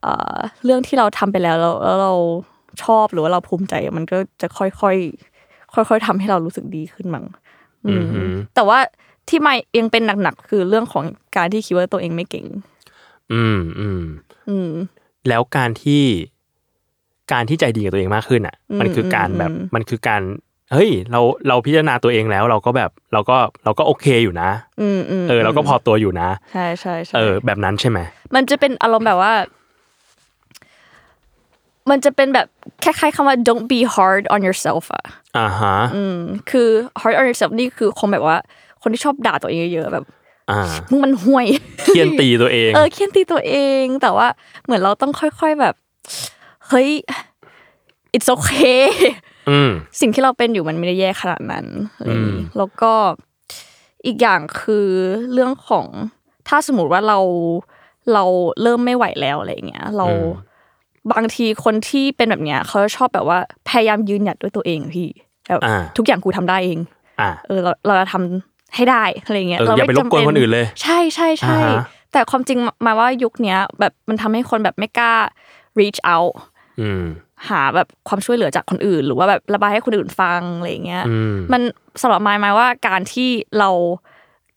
[0.01, 2.13] เอ่อเรื่องที่เราทำไปแล้วแล้วแล้วเรา
[2.83, 7.60] ชอบหรือว่าเราภูมิใจ มันก็จะค่อยๆค่อยๆทำให้เรารู้สึกดีขึ้นมั้งอือืมมฮึ
[8.55, 8.79] แต่ว่า
[9.29, 11.03] ที่ไม่ยังเป็นหนักๆคือเรื่องของ
[11.37, 12.45] การที่คิดว่าตัวเองไม่เก่ง
[13.33, 14.03] อืมอืม
[14.49, 14.71] อืม
[15.27, 16.03] แล้วการที่
[17.33, 20.21] การที่ใจดีกับตัวเองมากขึ้นอะอืมมันคือการแบบอืมมันคือการ
[20.73, 24.49] เฮ้ยเราเราพิจารณาตัวเองแล้วเราก็แบบเราก็เราก็โอเคอยู่นะ
[24.81, 27.99] อืมอืมเออเราก็พอตัวอยู่นะ ใช่ใช่ใช่เออแบบนั้นใช่ไหม
[28.35, 29.33] มันจะเป็นอารมณ์แบบว่า
[31.89, 32.47] มันจะเป็นแบบ
[32.83, 35.05] คล้ายๆคำว่า don't be hard on yourself อะ
[35.37, 36.17] อ่าฮะอืม
[36.49, 36.69] คือ
[37.01, 38.37] hard on yourself นี่คือคงแบบว่า
[38.81, 40.05] คนที่ชอบด่าตัวเองเยอะๆแบบ
[40.51, 41.47] อ่ามึงมันห่วย
[41.85, 44.27] เคียนตีตัวเอง เออเคียนตีตัวเอง แต่ว่า
[44.65, 45.75] เหมือนเราต้องค่อยๆแบบ
[46.67, 46.89] เฮ้ย
[48.15, 48.83] it's okay
[49.49, 52.93] อืมสิ่งที่เราเป็นอยู่มันไม่ได้แย่ขนาดนั้นอะไรอย่างนี้แล้วก็
[54.05, 54.87] อีกอย่างคือ
[55.33, 55.87] เรื่องของ
[56.47, 57.19] ถ้าสมมติว่าเรา
[58.13, 58.23] เรา
[58.61, 60.50] เริ่มไม่ไหวแล้วอะไรอย่างเงี้ย เราอืม
[61.11, 63.39] บางทีคนที่เป็นแบบเนี้ยเขาจะชอบแบบว่า
[63.69, 65.09] พยายามยืนหยัดด้วยตัวเองอะพี่
[65.49, 66.79] แบบอ่าทุกอย่างกูทำได้เอง
[67.21, 75.13] อ่าเออเราเราจะทำให้ได้อะไรเงี้ยเอออย่าไปรบกวนคนอื่นเลย ใช่ใช่ใช่อ่าฮะแต่ความจริงหมายว่ายุคเนี้ย แบบมันทำให้คนแบบไม่กล้า
[75.79, 76.33] reach out
[76.81, 77.03] อืม
[77.49, 81.61] หาแบบความช่วยเหลือจากคนอื่น หรือว่าแบบระบายให้คนอื่นฟังอะไรเงี้ยอืมมัน
[82.01, 83.69] สำหรับมายหมายว่าการที่เรา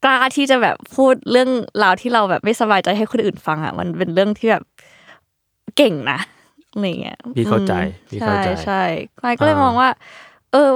[0.05, 1.51] กล้าที่จะแบบพูดเรื่อง
[1.83, 4.63] ราวที่เราแบบไม่สบายใจให้คนอื่นฟังอะมันเป็นเรื่องที่แบบ
[5.77, 6.19] เก่งนะ
[6.75, 8.83] อะไรเงี้ยพี่เข้าใจอืมพี่เข้าใจใช่ใช่
[9.23, 9.89] มายก็เลยอ่ามมองว่า
[10.53, 10.71] เออ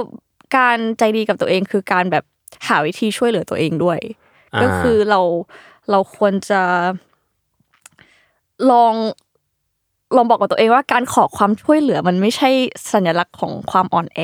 [0.57, 2.23] การใจดีกับตัวเองคือการแบบ
[2.67, 3.99] หาวิธีช่วยเหลือตัวเองด้วย
[4.61, 5.21] ก็คือเรา
[5.91, 6.61] เราควรจะ
[8.71, 8.93] ลอง
[10.15, 12.49] ลองบอกกับตัวเองว่าการขอความช่วยเหลือมันไม่ใช่
[12.93, 14.19] สัญลักษณ์ของความอ่อนแอ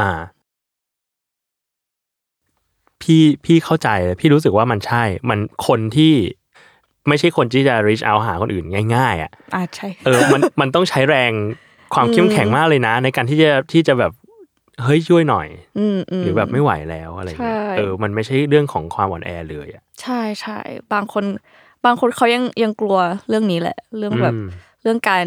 [0.00, 0.12] อ่า
[3.02, 6.12] พี่พี่เข้าใจเลยพี่รู้สึกว่ามันใช่ มันคนที่
[7.08, 11.32] ไม่ใช่คนที่จะ reach out หาคนอื่นง่ายๆ อะอ่าใช่เออมันมันต้องใช้แรง
[11.94, 14.12] ความเข้มแข็งมากเลยนะ ในการที่จะที่จะแบบ
[14.82, 20.58] เฮ้ยช่วยหน่อยอืมอืมหรือแบบไม่ไหวแล้วอะไรเงี้ยใช่เออมันไม่ใช่เรื่องของความอ่อนแอเลยอะใช่ใช่
[20.92, 21.24] บางคน
[21.84, 22.96] บางคนเขายังยังกลัว
[23.28, 24.46] เรื่องนี้แหละ เรื่องแบบอืม
[24.82, 25.22] เรื่องการ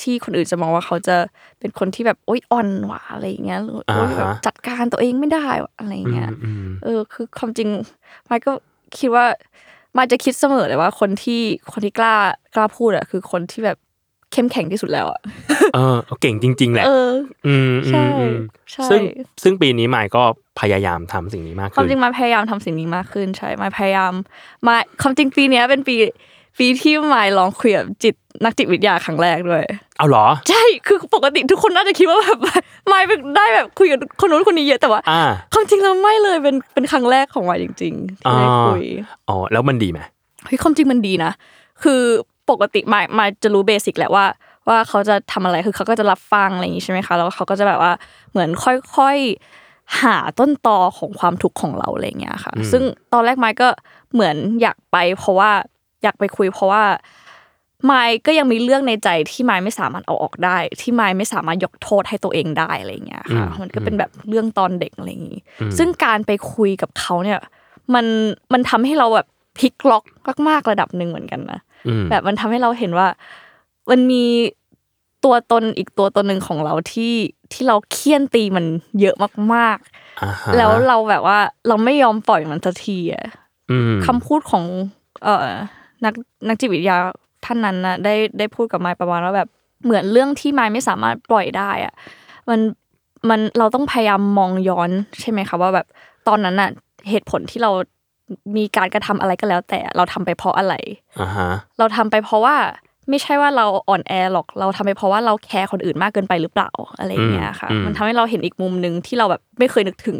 [0.00, 1.16] ที่คนอื่นจะมองว่าเขาจะ
[1.58, 7.68] เป็นคนที่แบบโอ๊ยอ่อนหวาอะไรอย่างเงี้ยหรือโอ๊ยแบบอ่าฮะจัดการตัวเองไม่ได้วะอะไรอย่างเงี้ยอืมเออ คือความจริง
[8.28, 8.52] มายก็
[8.98, 9.26] คิดว่า
[9.96, 12.14] มายจะคิดเสมอเลยว่าคนที่คนที่กล้า
[12.54, 13.78] กล้าพูดอะคือคนที่แบบ
[14.32, 15.20] เข้มแข็งที่สุดแล้วอะ
[15.74, 17.12] เออเก่งจริง ๆ แหละ เออ
[17.46, 18.36] อืมอืใช่มอืม
[18.72, 19.00] ใช่ซึ่ง
[19.42, 20.22] ซึ่งปีนี้มายก็
[20.60, 24.12] พยายามทำสิ่งนี้มากความขึ้นจริงมายพยายามทำสิ่งนี้มากขึ้นใช่มายพยายาม
[24.66, 25.96] มาความจริงปีเนี้ยเป็นปี
[26.58, 29.64] ปีที่มายลองคุยกับจิตนักจิตวิทยาครั้งแรกด้วย
[29.98, 32.38] เอาเหรอ ใช่ คือปกติทุกคนน่าจะคิดว่าแบบ
[32.92, 33.02] มาย
[33.36, 38.84] ได้แบบคุยกับคนนู้นคนนี้เยอะแต่ว่าอ่าความจริงแล้วไม่เลยเป็นเป็นครั้งแรกของมายจริงๆที่ได้อ่าคุย
[39.28, 40.00] อ๋อแล้วมันดีไหม
[40.46, 41.32] เฮ้ยความจริงมันดีนะ
[41.82, 42.00] คือ
[42.50, 44.24] ปกติมายมายจะรู้เบสิกแหละว่า
[44.68, 47.92] ว่าเขาจะทำอะไรคือเขาก็จะรับฟังอะไรอย่างงี้ใช่ไหมคะแล้วเขาก็จะแบบว่า
[48.30, 52.82] เหมือนค่อยๆหาต้นตอของความทุกข์ของเราอะไรอย่างเงี้ยค่ะอืมซึ่ง
[53.12, 53.68] ตอนแรกมายก็
[54.12, 55.50] เหมือนอยากไป เพราะว่า
[56.02, 56.84] อยากไปคุย เพราะว่า
[57.90, 65.40] มายก็ยังมีเรื่องในใจที่มายไม่สามารถเอาออกได้ ที่มายไม่สามารถยกโทษให้ตัวเองได้อะไรอย่างเงี้ยค่ะมันก็เป็นแบบเรื่องตอนเด็กอะไรอย่างงี้
[65.78, 67.38] ซึ่งการไปคุยกับเขาเนี่ย
[67.94, 68.06] มัน
[68.52, 69.26] มันทำให้เราแบบ
[69.58, 70.04] พลิกล็อก
[70.48, 73.08] มากๆระดับหนึ่งเหมือนกันนะอืมแบบมันทำให้เราเห็นว่า
[73.90, 74.24] มันมี
[75.24, 77.14] ตัวตนอีกตัวตนหนึ่งของเราที่
[77.52, 78.64] ที่เราเคี่ยนตีมัน
[79.00, 79.16] เยอะ
[79.54, 79.78] มาก
[80.22, 83.26] อ่าฮะๆแล้วเราแบบว่าเราไม่ยอมปล่อยมันสักทีอะ
[83.70, 84.64] อืมคำพูดของ
[85.24, 85.48] เอ่อ
[86.04, 86.14] นัก
[86.48, 86.96] นักจิตวิทยา
[87.44, 89.48] ท่านนั้นนะได้ได้พูดกับไมายประมาณว่าแบบ
[89.84, 91.94] เหมือนเรื่องที่ไมายไม่สามารถปล่อยได้อะ
[92.48, 92.60] มัน
[93.28, 95.86] มันเราต้องพยายามมองย้อนใช่ไหมคะว่าแบบ
[96.28, 96.70] ตอนนั้นน่ะ
[97.10, 97.70] เหตุผลที่เรา
[98.56, 100.74] มีการกระทำอะไรก็แล้ว แต่เราทำไปเพราะอะไร
[101.20, 102.56] อ่าฮะเราทำไปเพราะว่า
[103.08, 110.18] ไม่ใช่ว่าเราอ่อนแอหรอก เราทำไปเพราะว่าเราแคร์คนอื่นมากเกินไปหรือเปล่าอะไรอย่างเงี้ยค่ะมมันทำให้เราเห็นอีกมุมหนึ่งที่เราแบบไม่เคยนึกถึง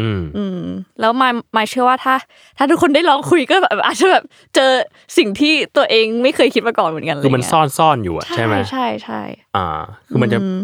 [0.00, 0.60] อืมอืม
[1.00, 2.14] แล้วมายมายเชื่อว่าถ้า
[2.58, 4.24] ถ้าทุกคนได้ลองคุยก็แบบอาจจะแบบ
[4.54, 4.70] เจอ
[5.18, 9.22] สิ่งที่ตัวเองไม่เคยคิดมาก่อนเหมือนกันคือมันะไรเงี้ยซ่อนซ่อนอยู่อะใช่ใช่ไหมใช่ใช่
[9.56, 9.66] อ่า
[10.08, 10.58] คือมันจะอืม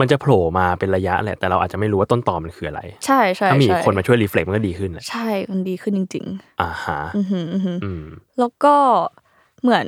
[0.00, 6.26] มันจะโผล่มาเป็นระยะแหละแต่เราอาจจะไม่รู้ว่าต้นตอมันคืออะไร ใช่ใช่ถ้ามีใช่คนมาช่วยรีเฟล็กมันก็ดีขึ้นแหละใช่มันดีขึ้นจริง
[6.60, 8.04] อ่าฮะๆอือหืออือหืออืม
[8.38, 8.74] แล้วก็
[9.62, 9.86] เหมือน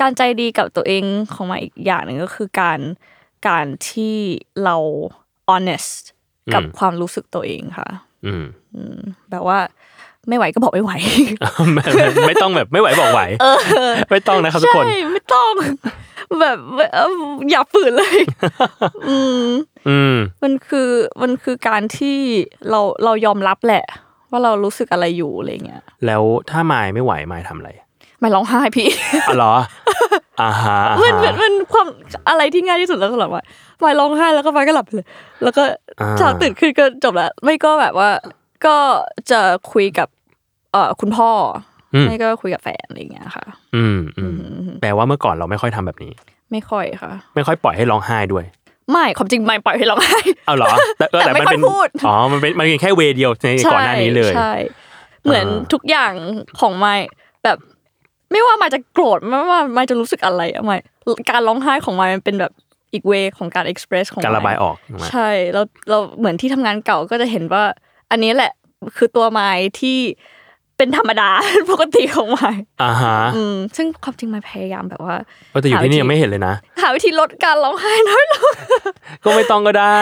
[0.00, 2.80] การใจดีกับตัวเองของมาอีกอย่างหนึ่งก็คือการ
[3.48, 4.16] การที่
[4.64, 4.76] เรา
[5.50, 5.92] honest
[6.54, 8.05] กับอืมความรู้สึกตัวเองค่ะอืมอืม
[9.30, 9.58] แบบว่า
[10.28, 10.92] ไม่ไหวก็บอกไม่ไหว
[11.74, 13.22] ไม่ไม่ไม่ต้องแบบไม่ไหวบอกไหว
[14.10, 15.52] ไม่ต้องนะครับทุกคนใช่ไม่ต้อง
[16.40, 16.58] แบบ
[16.94, 17.12] เอ่อ
[17.50, 18.18] อย่าฝืนเลย
[19.08, 19.50] อืม
[19.88, 20.90] อืมมันคือ
[21.22, 22.18] มันคือการที่
[22.70, 23.84] เราเรายอมรับแหละ
[24.30, 27.70] ว่าเรารู้สึกอะไรอยู่อะไรเงี้ยแล้วถ้ามายไม่ไหวมายทำอะไร
[28.20, 28.88] ไม่ร้องไห้พี่
[29.28, 29.54] อ๋อเหรอ
[30.42, 31.86] อ่าฮะอ่ามันฮะมันมันความ
[32.28, 33.42] อะไรที่ง่ายที่สุดแล้วสำหรับว่า
[33.80, 35.06] ไม่ร้องไห้แล้วก็ไปก็หลับไปเลย
[35.42, 35.62] แล้วก็
[36.00, 38.10] อ่าเช้าตื่นขึ้นก็จบแล้ว ไม่ก็แบบว่า
[38.66, 38.76] ก็
[39.30, 39.40] จะ
[39.72, 40.08] คุยกับ
[40.72, 41.30] เอ่อคุณพ่อ
[41.94, 43.44] อมไม่ก็คุยกับแฟนอะไรเงี้ยค่ะ
[43.76, 44.34] อืมอืม
[44.80, 46.12] แปลว่าเมื่อก่อนเราไม่ค่อยทำแบบนี้
[46.52, 48.44] ไม่ค่อยค่ะ ไม่ค่อยปล่อยให้ร้องไห้ด้วย
[48.92, 50.68] ไม่ความจริงไม่ปล่อยให้ร้องไห้เอาเหรอ
[50.98, 54.52] แต่เออแต่แต่ไม่มันค่อยเป็นพูดอ๋อมันเป็นมันเป็นแค่เวย์เดียวในก่อนหน้านี้เลยใช่
[55.24, 56.12] เหมือนอ่าทุกอย่าง
[56.60, 56.94] ของไม่
[57.44, 57.58] แบบ
[58.30, 60.78] ไม่ว่าไม่จะโกรธไม่ว่าไม่จะรู้สึกอะไรอะไม่
[61.30, 62.52] การร้องไห้ของไม่มันเป็นแบบ
[62.92, 67.64] อีกเวของการเอ็กซ์เพรสของการระบายไมออกถูกไหมใช่แล้วเราเหมือนที่ทำงานเก่าก็จะเห็นว่า
[68.10, 68.52] อันนี้แหละ
[68.96, 69.98] คือตัวไม้ที่
[70.76, 71.30] เป็นธรรมดา
[71.70, 72.50] ปกติของไม้
[72.82, 75.16] อ่าฮะอืมซึ่งความจริงไม้พยายามแบบว่า
[75.50, 78.52] เออแต่อยู่ที่นี่ยังไม่เห็นเลยนะหาวิธีลดการร้องไห้น้อยลง
[79.24, 80.00] ก็ไม่ต้องก็ได้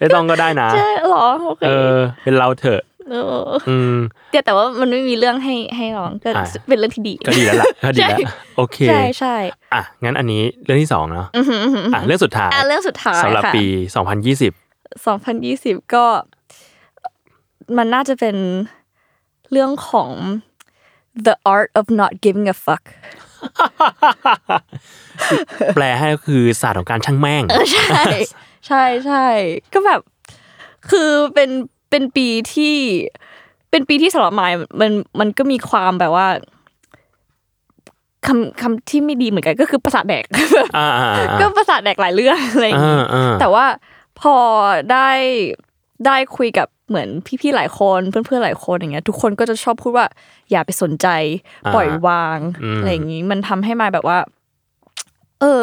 [0.00, 3.16] ไม่ต้องก็ได้นะใช่เหรอโอเคเออเป็นเราเถอะเอ
[3.46, 3.96] ออืม
[4.30, 9.36] แต่แต่ว่ามันไม่มีเรื่องให้ให้ร้องก็อ่าเป็นเรื่องที่ดี ก็ดีแล้วล่ะก็ดีแล้วใช่โอเคใช่ใช่
[9.74, 13.64] อะงั้นอันนี้เรื่องที่สองเนาะอือหืออือหืออะเรื่องสุดท้ายอะเรื่องสุดท้ายสำหรับค่ะปี
[14.34, 16.04] 2020 2020ก็
[17.76, 18.36] มันน่าจะเป็น
[19.52, 20.10] เรื่องของ
[21.26, 22.84] the art of not giving a fuck
[25.74, 27.42] แปลให้ก็คือศาสตร์ของการช่างแม่ง
[27.72, 28.04] ใช่
[28.66, 29.26] ใช่ใช่
[29.72, 30.00] ก็แบบ
[30.90, 31.50] คือเป็น
[31.96, 32.74] เป็นปีที่
[33.70, 36.26] เป็นปีที่สำหรับมายมันมันก็มีความแบบว่า
[38.26, 40.24] คำคำที่ไม่ดีเหมือนกันก็คือประสาทแดก
[40.78, 43.66] อ่าอ่าอ่าก็ประสาทแดกหลายเรื่องอะไรอย่างอ่างี้อ่าแต่ว่า
[44.20, 44.36] พอ
[44.92, 45.10] ได้
[46.06, 47.08] ได้คุยกับเหมือน
[47.40, 50.06] พี่ๆหลายคนเพื่อนๆหลายคนอย่างเงี้ย ทุกคนก็จะชอบพูดว่า
[50.50, 51.06] อย่าไปสนใจ
[51.74, 52.38] ปล่อยวาง
[52.78, 54.18] อะไรอย่างงี้มันทำให้มายแบบว่า
[55.40, 55.62] เออ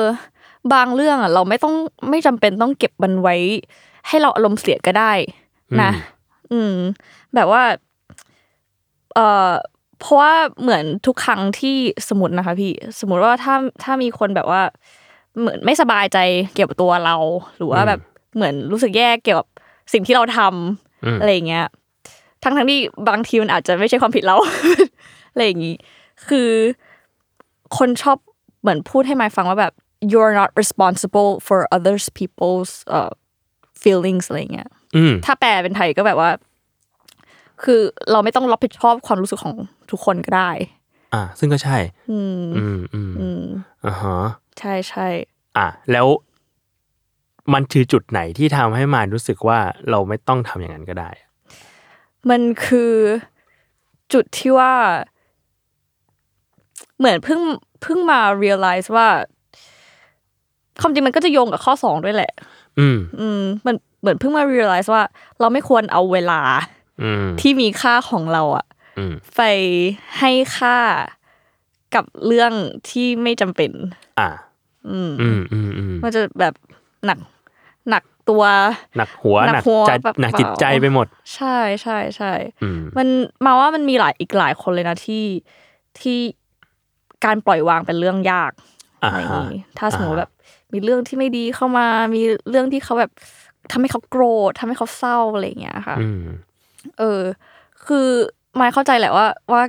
[0.74, 1.76] บางเรื่องอะ เราไม่ต้อง
[2.10, 3.36] ไม่จำเป็นต้องเก็บมันไว้
[4.08, 5.12] ให้เราอารมณ์เสียก็ได้
[5.82, 5.92] นะ
[6.54, 6.76] อืม
[7.36, 7.64] แบบว่า
[9.16, 9.52] เอ่อ
[10.00, 11.78] เพราะว่าเหมือนทุกครั้งที่
[12.10, 14.62] สมมตินะคะ พี่สมมติว่าถ้าถ้ามีคนแบบว่า
[15.40, 16.18] เหมือนไม่สบายใจ
[16.56, 17.16] เกี่ยวกับตัวเรา
[17.58, 18.00] หรือว่าแบบ
[18.36, 19.48] เหมือนรู้สึกแย่เกี่ยวกับ
[19.94, 21.66] สิ่งที่เราทำอะไรอย่างเงี้ย
[22.44, 24.36] ทั้งทั้งที่บางทีมันอาจจะไม่ใช่ความผิดเรา
[25.32, 25.76] อะไรอย่างงี้
[26.28, 26.50] คือ
[27.78, 28.18] คนชอบ
[28.62, 29.74] เหมือนพูดให้มายฟังว่าแบบ
[30.12, 33.12] you're not responsible for others people's uh,
[33.82, 34.83] feelings อะไรอย่างเงี้ยอืม
[35.26, 36.30] ถ้าแปลเป็นไทยก็แบบว่า
[37.64, 39.56] คือเราไม่ต้องรับผิดชอบความรู้สึกของ
[39.92, 40.52] ทุกคนก็ได้
[41.14, 41.78] อ่า ซึ่งก็ใช่
[42.12, 43.44] อืมอืมอืมอืม
[43.86, 44.18] อ่าฮะ
[44.60, 45.08] ใช่ใช่
[45.58, 46.08] อะแล้ว
[47.54, 51.10] มันคือจุดไหนที่ทำให้มายรู้สึกว่าเราไม่ต้องทำอย่างนั้นก็ได้
[52.30, 52.94] มันคือ
[54.14, 54.74] จุดที่ว่า
[56.98, 57.42] เหมือนเพิ่ง
[57.82, 59.08] เพิ่งมา realize ว่า
[60.82, 62.32] ความจริงมันก็จะโยงกับข้อสองด้วยแหละ
[62.80, 65.04] อืม อืม มัน เหมือนเพิ่งมา realize ว่า
[65.40, 66.42] เราไม่ควรเอาเวลา
[67.02, 68.66] อืมที่มีค่าของเราอะ
[68.98, 69.42] อืมไป
[70.20, 70.78] ให้ค่า
[71.96, 72.52] กับเรื่อง
[72.90, 73.72] ที่ไม่จำเป็น
[74.20, 74.30] อะ
[74.90, 76.54] อืมอืมอืมอืมมันจะแบบ
[77.06, 77.20] หนัก
[77.90, 78.44] หนักตัว
[78.98, 82.32] หนักหัวหนัหนักกหัวใจแบบหนักจิตใจไปหมด ใช่ใช่ใช่
[82.64, 83.08] อืมมัน
[83.46, 85.26] มาว่ามันมีหลายอีกหลายคนเลยนะที่
[86.00, 86.20] ที่
[87.26, 88.52] การปล่อยวางเป็นเรื่องยาก
[89.04, 90.32] อ่าอะไรอย่างฮะนี้ถ้าสมมติอ่าฮะแบบ
[90.74, 93.12] มีเรื่องที่ไม่ดีเข้ามา มีเรื่องที่เขาแบบ
[93.72, 96.26] ทำให้เขาโกรธทำให้เขาเศร้าอะไรอย่างเงี้ยค่ะอืม
[97.00, 97.22] เออ
[97.86, 98.08] คือ
[98.60, 99.64] มายเข้าใจแหละว่า ว่า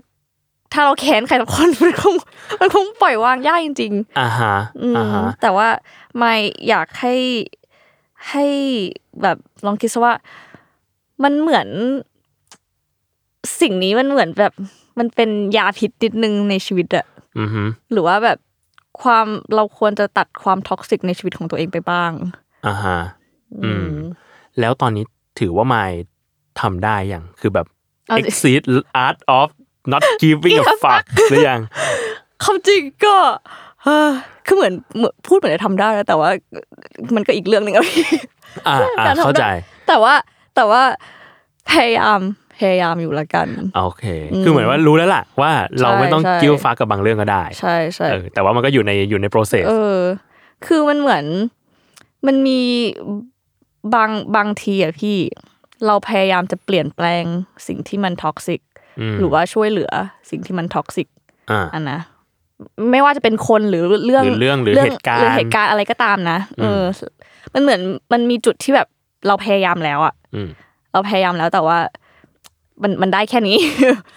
[0.72, 2.14] ถ้าเราแค้นใครสักคนมันคง
[2.60, 5.68] มันคงปล่อยวางยากจริงๆอ่าฮะอืมอ่าฮะแต่ว่า
[6.16, 6.34] ไม่
[6.68, 7.14] อยากให้
[8.30, 8.44] ให้
[9.22, 10.14] แบบลองคิดซะว่า
[11.22, 11.68] มันเหมือน
[13.60, 14.52] สิ่งนี้มันเหมือนแบบ
[14.98, 17.06] มันเป็นยาพิษนิดนึงในชีวิตอะ
[17.38, 18.38] อือฮึหรือว่าแบบ
[19.02, 22.12] ความเราควรจะตัดความท็อกซิกในชีวิตของตัวเองไปบ้าง
[22.66, 22.98] อ่าฮะ
[23.64, 23.86] อืม
[24.60, 25.04] แล้วตอนนี้
[25.40, 25.92] ถือว่ามาย
[26.60, 27.66] ทำได้ยังคือแบบ
[28.08, 28.62] เอาสิ exceed
[29.06, 29.48] art of
[29.92, 31.60] not giving a fuck หรือยัง
[32.44, 33.16] คำจริงก็
[33.82, 34.10] เอ่อ
[34.46, 36.30] คือเหมือนเหมือนพูดเหมือนจะทำได้นะแต่ว่า
[37.14, 38.04] มันก็อีกเรื่องหนึ่งอะพี่
[38.68, 39.44] อ่าอ่าการทำได้เข้าใจ
[39.88, 40.14] แต่ว่า
[40.54, 40.82] แต่ว่า
[41.70, 42.20] พยายาม
[42.58, 43.48] พยายามอยู่ละกัน
[43.84, 44.04] โอเค
[44.44, 49.98] คือเหมือนว่ารู้แล้วล่ะ ว่าเราไม่ต้องใช่ give a fuck กับบางเรื่องก็ได้ ใช่ใช่เออแต่ว่ามันก็อยู่ในอยู่ใน process เออ
[50.66, 51.24] คือมันเหมือน
[52.26, 52.60] มันมี
[53.94, 55.16] บางบางทีอะพี่
[55.86, 57.24] เราพยายามจะเปลี่ยนแปลง
[57.66, 58.60] สิ่งที่มัน toxic
[59.14, 59.90] มหรือว่าช่วยเหลือ
[60.30, 61.08] สิ่งที่มัน toxic
[61.50, 62.00] อ่าอันนะ
[62.90, 67.10] ไม่ว่าจะเป็นคนหรือเรื่องหรือเรื่องหรือเหตุการณ์หรือเหตุการณ์อะไรก็ตามนะเอออ
[67.54, 67.80] มันเหมือน
[68.12, 68.88] มันมีจุดที่แบบ
[69.26, 70.48] เราพยายามแล้วอะอืม
[70.92, 71.78] เราพยายามแล้วแต่ว่า
[72.82, 73.56] มันมันได้แค่นี้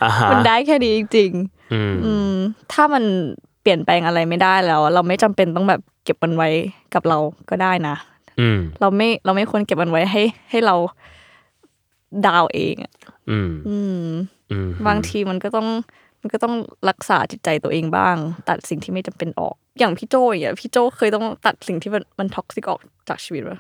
[0.03, 1.31] อ่าฮะมันได้แค่นี้จริง
[1.73, 2.31] อืมๆอืม
[2.73, 3.03] ถ้ามัน
[3.61, 6.49] เปลี่ยนแปลงอะไรไม่ได้แล้ว เราไม่จำเป็นต้องแบบเก็บมันไว้
[6.93, 7.17] กับเรา
[7.49, 8.16] ก็ได้นะอืม
[8.81, 10.75] เราไม่เราไม่ควรเก็บมันไว้ให้ให้เรา
[12.27, 12.93] ดาวเองอะ
[13.29, 14.07] อืมอืม
[14.51, 15.67] อืมบางทีมันก็ต้อง
[16.21, 16.55] มันก็ต้อง
[16.89, 18.15] รักษาจิตใจตัวเองบ้าง
[18.49, 23.59] ตัดสิ่งที่ไม่จำเป็นออก อย่างพี่โจอย่างเงี้ยพี่โจเคยต้องตัดสิ่งที่มันมัน toxic ออกจากชีวิตปะ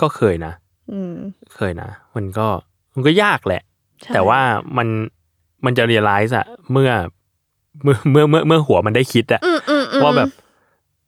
[0.00, 0.52] ก็เคยนะ
[0.92, 1.14] อืม
[1.54, 2.46] เคยนะมันก็
[2.94, 3.62] มันก็ยากแหละ
[4.02, 4.40] ใช่แต่ว่า
[4.76, 4.88] มัน
[5.64, 6.90] มันจะ realize อะเมื่อ
[7.82, 10.32] เมื่อเมื่อเมื่อเมื่อหัวมันได้คิดอะอืมอืมอืมว่าแบบเ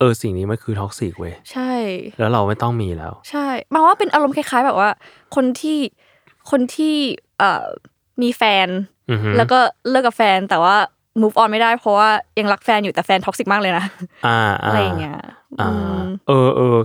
[0.03, 1.73] ออสิ่งนี้มันคือ toxic เว้ยใช่
[2.19, 4.91] แล้วเราไม่ต้องมีแล้ว ใช่มาว่าเป็นอารมณ์คล้ายๆ แบบว่า
[5.35, 5.79] คนที่
[6.51, 6.95] คนที่
[7.39, 7.65] เอ่อ
[8.23, 8.69] มีแฟน
[9.11, 9.59] อือฮึแล้วก็
[9.91, 10.77] เลิกกับแฟนแต่ว่า
[11.21, 13.85] move on ไม่ได้เพราะว่ายังรักแฟนอยู่แต่แฟน toxic มากเลยนะ
[14.27, 15.19] อ่าอะไรอย่างเงี้ย
[15.61, 16.77] อ่าอืมเออเออ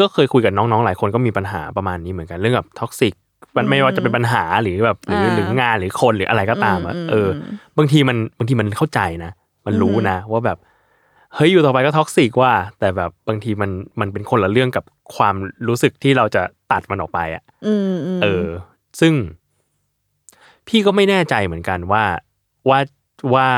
[0.00, 3.14] ก็เคยคุยกับน้องๆหลายคนก็มีปัญหาประมาณนี้เหมือนกันเรื่องแบบ toxic
[3.56, 9.30] มันไม่ว่าจะเป็นปัญหาหรือแบบหรืออ่าหรืองานหรือคนหรืออะไรก็ตามอะอืมเอออืมบางทีมันบางทีมันเข้าใจนะ
[9.66, 10.58] มันรู้นะว่าแบบ
[11.34, 14.84] เฮ้ยอยู่ต่อไปก็ toxic ว่ะ แต่แบบบางทีมันมันเป็นคนละเรื่องกับ
[15.16, 15.34] ความ
[15.68, 16.42] รู้สึกที่เราจะ
[16.72, 18.48] ตัดมันออกไปอะอืมอืมเออ
[19.00, 19.12] ซึ่ง
[20.68, 22.04] พี่ก็ไม่แน่ใจเหมือนกันว่า
[22.68, 22.78] ว่า
[23.34, 23.48] ว่า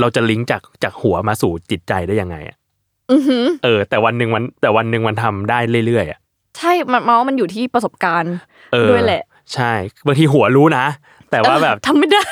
[0.00, 2.56] เราจะลิงก์จากจากหัวมาสู่จิตใจได้ยังไงอะ
[3.12, 6.20] อือหือเออ แต่วันหนึ่งมันแต่วันหนึ่งมันทำได้เรื่อยๆอะ
[6.58, 8.34] ใช่มันมาว่ามันอยู่ที่ประสบการณ์
[8.72, 9.22] เออด้วยแหละ
[9.54, 9.72] ใช่
[10.06, 10.84] บางทีหัวรู้นะ
[11.30, 12.24] แต่ว่าแบบทำไม่ได้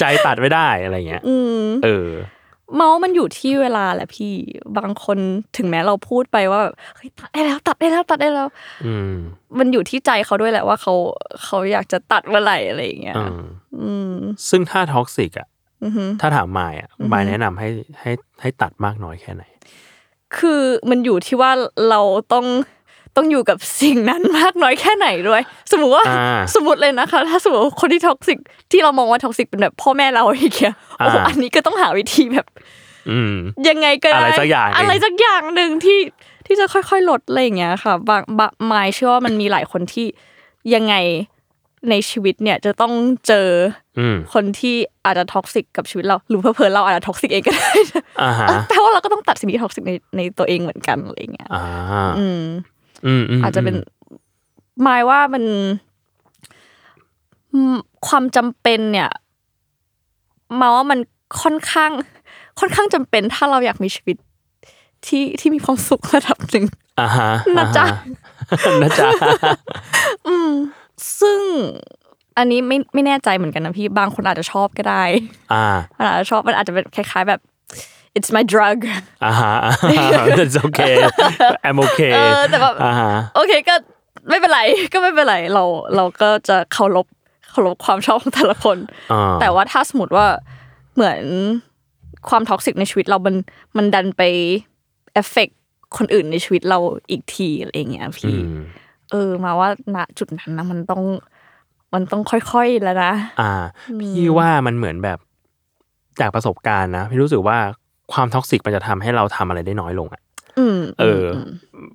[0.00, 2.08] ใจตัดไม่ได้อะไรเงี้ยอืมเออ
[2.74, 4.32] เมาส์มันอยู่ที่เวลาแหละพี่
[4.78, 5.18] บางคน
[5.56, 8.48] ถึงแม้เราพูดไปว่าแบบเฮ้ยตัดได้แล้วตัดได้แล้วตัดได้แล้ว
[8.86, 9.14] อืม
[9.58, 10.94] มันอยู่ที่ใจเขาด้วยแหละว่าเขา
[11.44, 13.44] เขาอยากจะตัดเมื่อไหร่อะไรอย่างเงี้ยอืม
[13.80, 14.14] อืม
[14.48, 15.48] ซึ่งถ้า toxic อะ
[15.84, 17.68] อือหือถ้าถามมายอะมายแนะนำให้
[18.00, 19.44] ให้ให้ตัดมากน้อยแค่ไหน
[20.36, 21.50] คือมันอยู่ที่ว่า
[21.90, 22.00] เรา
[22.32, 22.46] ต้อง
[23.16, 28.38] ต้องอยู่กับสิ่งนั้นมากน้อยแค่ไหนด้วย สมมุติว่าอ่าสมมติเลยนะคะ ถ้าสมมติว่าคนที่ toxic
[28.70, 32.46] ที่เรามองว่า toxic เป็นแบบพ่อแม่เราอย่างเงี้ยโอ้โหอ่าอันนี้ก็ต้องหาวิธีแบบ
[33.10, 33.34] อืม
[33.68, 35.98] ยังไงก็ได้อะไรสักอย่างหนึ่งอะไรสักอย่างหนึ่งที่
[36.46, 40.06] ที่จะค่อยๆลดอะไรอย่างเงี้ยค่ะบางบางมายเชื่อว่ามันมีหลายคนที่
[40.74, 40.94] ยังไง
[41.90, 42.92] ในชีวิตเนี่ยจะต้อง
[43.26, 43.48] เจอ
[43.98, 47.70] อืมคนที่อาจจะ toxic กับชีวิตเราหรือเผลอๆเราอาจจะ toxic เองก็ได้
[48.22, 51.64] อ่าฮะแปลว่าเราก็ต้องตัดสิ่งที่ toxic ในในตัวเองเหมือนกันอะไรอย่างเงี้ยอ่า
[52.18, 52.44] อืม
[53.06, 53.76] อืมอืมอาจจะเป็น
[54.82, 55.44] หมายว่ามัน
[57.52, 57.74] อืม
[58.06, 59.10] ความจำเป็นเนี่ย
[60.56, 60.98] หมายว่ามัน
[61.42, 61.90] ค่อนข้าง
[62.58, 64.16] ค่อนข้างจำเป็น ถ้าเราอยากมีชีวิต
[65.06, 66.64] ที่ที่มีความสุขระดับหนึ่ง
[67.00, 67.84] อ่าฮะนะจ๊ะ
[68.50, 69.08] อ่าฮะนะจ๊ะ
[70.28, 70.50] อืม
[71.20, 71.40] ซึ่ง
[72.38, 75.02] อันนี้ไม่ไม่แน่ใจเหมือนกันนะพี่บางคนอาจจะชอบก็ได้
[75.52, 75.66] อ่า
[75.98, 77.40] มันอาจจะชอบมันอาจจะเป็นคล้าย ๆ แบบ
[78.18, 78.78] it's my drug
[79.24, 80.96] อ่าฮะอ่าฮะ that's okay
[81.66, 83.74] I'm okay เออแต่แบบอ่าฮะโอเคก็
[84.28, 84.60] ไม่เป็นไร
[84.92, 85.64] ก็ไม่เป็นไรเรา
[85.96, 87.06] เราก็จะเคารพ
[87.50, 88.78] เคารพความชอบของแต่ละคน
[89.12, 90.26] อ่าแต่ว่าถ้าสมมติว่า
[90.94, 91.20] เหมือน
[92.28, 93.34] ความ toxic ในชีวิตเรา มัน
[93.76, 94.22] มันดันไป
[95.14, 95.48] เอฟเฟก
[95.96, 96.78] คนอื่นในชีวิตเรา
[97.10, 98.58] อีกทีอะไรอย่างเงี้ยอืพี่ม
[99.10, 101.02] เออ มายว่าณจุดนั้นนะมันต้อง
[101.94, 103.50] มันต้องค่อยๆแล้วนะ อ่า
[104.16, 105.18] พี่ว่ามันเหมือนแบบ
[106.20, 107.58] จากประสบการณ์นะพี่รู้สึกว่า
[108.12, 110.22] ความ toxic มันจะทำให้เราทำอะไรได้น้อยลงอะ
[110.58, 111.38] อืมเอออ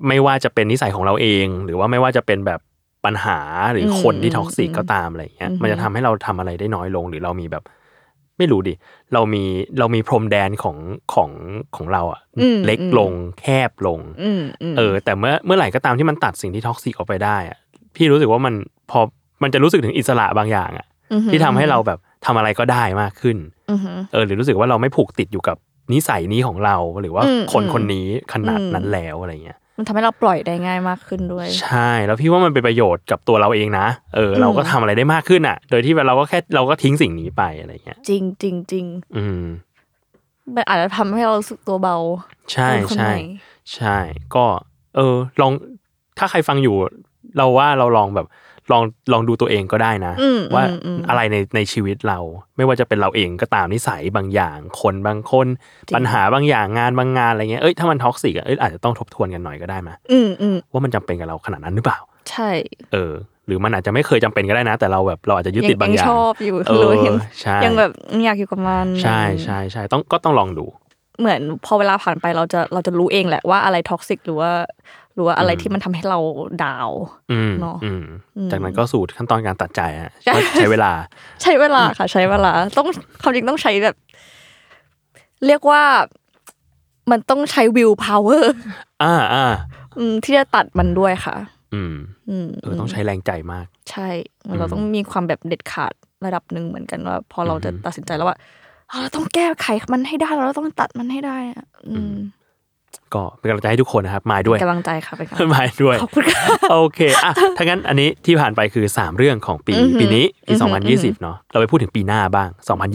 [0.08, 2.60] ไม่ว่าจะเป็นนิสัยของเราเอง หรือว่าไม่ว่าจะเป็นแบบ
[3.06, 3.40] ปัญหา
[3.72, 7.64] หรือคนที่ toxic ก็ตามอะไรอย่างเงี้ย มันจะทำให้เราทำอะไรได้น้อยลง หรือเรามีแบบ
[8.38, 8.74] ไม่รู้ดิ
[9.14, 9.44] เรามี
[9.80, 10.78] เรามีพรมแดนของ
[11.14, 11.32] ของ
[11.76, 17.58] ของเราอะอืมเล็กลงแคบลงอืมอืมเออ แต่เมื่อเมื่อไหร่ก็ตามที่มันตัดสิ่งที่ toxic ออกไปได้อะ
[17.96, 18.54] พี่รู้สึกว่ามัน
[18.92, 19.00] พอ
[19.44, 23.38] มันจะรู้สึกถึงอิสระบางอย่างอะอือหือที่ทำให้เราแบบทำอะไรก็ได้มากขึ้น
[23.72, 25.58] อือหือเออ หรือรู้สึกว่าเราไม่ผูกติดอยู่กับ
[25.94, 38.86] นิสัยนี้ของเราหรือว่าอืมคนอืมคนนี้ขนาดอืมนั้นแล้วอะไรเงี้ยมันทำให้เราปล่อยได้ง่ายมากขึ้นด้วย ใช่ แล้วพี่ว่ามันเป็นประโยชน์กับตัวเราเองนะ เออ เราก็ทำอะไรได้มากขึ้นอะ โดยที่เราก็แค่เราก็ทิ้งสิ่งนี้ไปอะไรเงี้ย จริงจริงจริง
[39.18, 39.44] อืม
[40.56, 41.96] มันอาจจะทำให้เรารู้สึกตัวเบา
[42.52, 43.20] ใช่เป็นคนใช่ใหม่
[43.76, 43.98] ใช่
[44.36, 44.46] ก็
[44.96, 45.52] เออ ลอง
[46.18, 46.76] ถ้าใครฟังอยู่
[47.38, 48.28] เราว่าเราลองแบบ
[48.72, 52.20] ลองลองดูตัวเองก็ได้นะอืมว่าอืมอืมอะไรในในชีวิตเรา
[52.58, 55.48] ไม่ว่าจะเป็นเราเองก็ตามนิสัยบางอย่าง คนบางคน
[55.88, 62.00] จริงปัญหาบางอย่างงานบางงานอะไรเงี้ยเอ้ยถ้ามัน toxic อะเอ้ยอาจจะต้องทบทวนกันหน่อยก็ได้มาอืมอืมว่ามันจำเป็นกับเราขนาดนั้นหรือเปล่า
[62.32, 62.50] ใช่
[62.94, 63.14] เออ
[63.48, 67.92] หรือมันอาจจะไม่เคยจำเป็นก็ได้นะ แต่เราแบบเราอาจจะยึดติดบางอย่างชอบอยู่เอหรืออยังใช่ยังแบบ
[68.26, 70.66] อยากอยู่กับมันใช่ใช่ใช่ต้องก็ต้องลองดู
[71.20, 74.52] เหมือนพอเวลาผ่านไปเราจะเราจะรู้เองแหละว่าอะไร toxic หรือว่า
[75.14, 76.20] หรือว่าอะไรที่มันทำให้เรา
[76.64, 76.90] down
[77.32, 78.04] อืมเนอะอืม
[78.38, 80.92] อืมจากนั้นก็สู่ขั้นตอนการตัดใจฮะใช่ก็ใช้เวลา
[81.44, 82.88] ใช้เวลาค่ะ ใช้เวลา ต้อง
[83.22, 83.96] ความจริงต้องใช้แบบ
[85.46, 85.84] เรียกว่า
[87.12, 88.54] มันต้องใช้วิวพาวเวอร์
[89.04, 89.48] อ่าอ่า
[90.24, 91.36] ที่จะตัดมันด้วยค่ะ
[91.74, 91.96] อืม
[92.30, 94.08] อืมเออต้องใช้แรงใจมาก ใช่
[94.48, 95.94] มันเราต้องมีความแบบเด็ดขาด
[96.26, 98.38] ระดับหนึ่งเหมือนกันว่า พอเราจะตัดสินใจแล้วว่า
[98.92, 102.16] อ่าเราต้องแก้ไขมันให้ได้เราต้องตัดมันให้ได้อะอืม
[103.14, 112.50] ก็เป็นกำลังใจให้ทุกคนนะครับมายด้วยกำลังใจค่ะเป็นกำลังใจมายด้วยขอบคุณค่ะโอเคอะถ้างั้นอันนี้ที่ผ่านไปคือ 3 เรื่องของปีอือหือปีนี้ปีอือหืออือหือ2020 เนาะเราไปพูดถึงปีหน้าบ้าง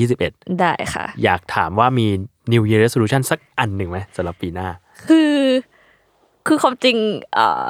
[0.07, 2.07] 2021 ได้ค่ะ อยากถามว่ามี
[2.53, 4.69] New Year Resolution สักอันหนึ่งไหมสำหรับปีหน้า
[5.09, 5.37] คือ
[6.47, 6.97] คือความจริง
[7.35, 7.67] เอ่อ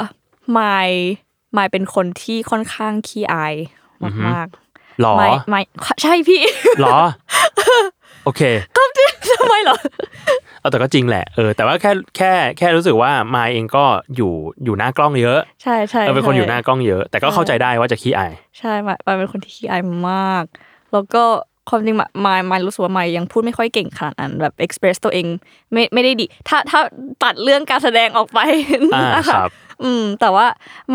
[0.58, 0.90] มาย
[1.56, 3.54] มายเป็นคนที่ค่อนข้างขี้อาย
[4.02, 4.48] อือฮึมาก
[5.00, 5.60] หรอๆไม่ไม่
[6.02, 6.42] ใช่พี่
[6.80, 6.98] หรอ
[8.24, 8.42] โอเค
[9.40, 9.76] ทำไมเหรอ
[10.60, 13.84] เอาแต่ก็จริงแหละเออแต่ว่าแค่แค่แค่รู้สึกว่ามายเองก็
[14.16, 14.32] อยู่
[14.64, 20.44] อยู่หน้ากล้องเยอะ ใช่ใช่เออเป็นคนใช่อยู่หน้ากล้องเยอะ แต่ก็เข้าใจได้ว่าจะขี้อายใช่มายมายเป็นคนที่ขี้อายมาก
[20.92, 21.24] แล้วก็
[21.68, 25.26] ความจริงมายมายมายรู้สึกว่ามายยังพูดไม่ค่อยเก่งขนาดนั้นแบบ express ตัวเอง
[25.72, 26.80] ไม่ไม่ได้ดีถ้าถ้า
[27.22, 28.38] ตัดเรื่องการแสดงออกไป
[28.94, 29.50] อ่านะคคะรับ
[29.82, 30.46] อืม แต่ว่า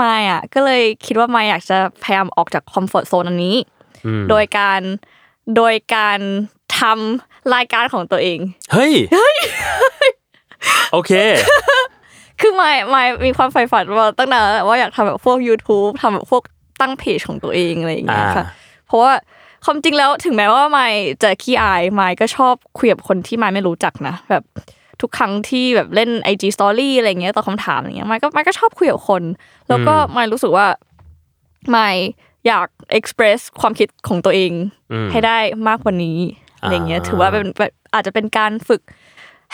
[0.01, 3.57] มายอะ ก็เลยคิดว่ามายอยากจะพยายามออกจากคอมฟอร์ z โซนอันนี้
[4.05, 4.81] อืมโดยการ
[5.55, 6.19] โดยการ
[6.79, 8.39] ทำ รายการของตัวเอง
[8.73, 8.93] เฮ้ย
[10.91, 11.11] โอเค
[12.39, 16.43] คือมายมายมีความใฝ่ฝันมาตั้งนานแล้วว่าอยากทำแบบพวก YouTube ทำแบบพวก
[16.81, 19.11] ตั้งเพจของตัวเองอะไรอย่างเงี้ยค่ะอ่าเพราะว่า
[19.65, 24.43] ความจริงแล้วถึงแม้ว่ามายจะขี้อายมายก็ชอบคุยกับคนที่มายไม่รู้จักนะแบบ
[25.01, 29.23] ทุกครั้งที่แบบเล่น IG Story อะไรเงี้ยตอบคำถามอะไรเงี้ยมายก็มายก็ชอบคุยกับคน
[29.69, 30.67] แล้วก็มายรู้สึกว่า
[31.75, 31.95] มาย
[32.47, 34.51] อยาก express ความคิดของตัวเอง
[34.91, 36.17] อืมให้ได้มากกว่านี้
[36.61, 38.81] อะไรเงี้ยอ่าถือว่าเป็นแบบอาจจะเป็นการฝึก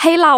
[0.01, 0.35] ให้เรา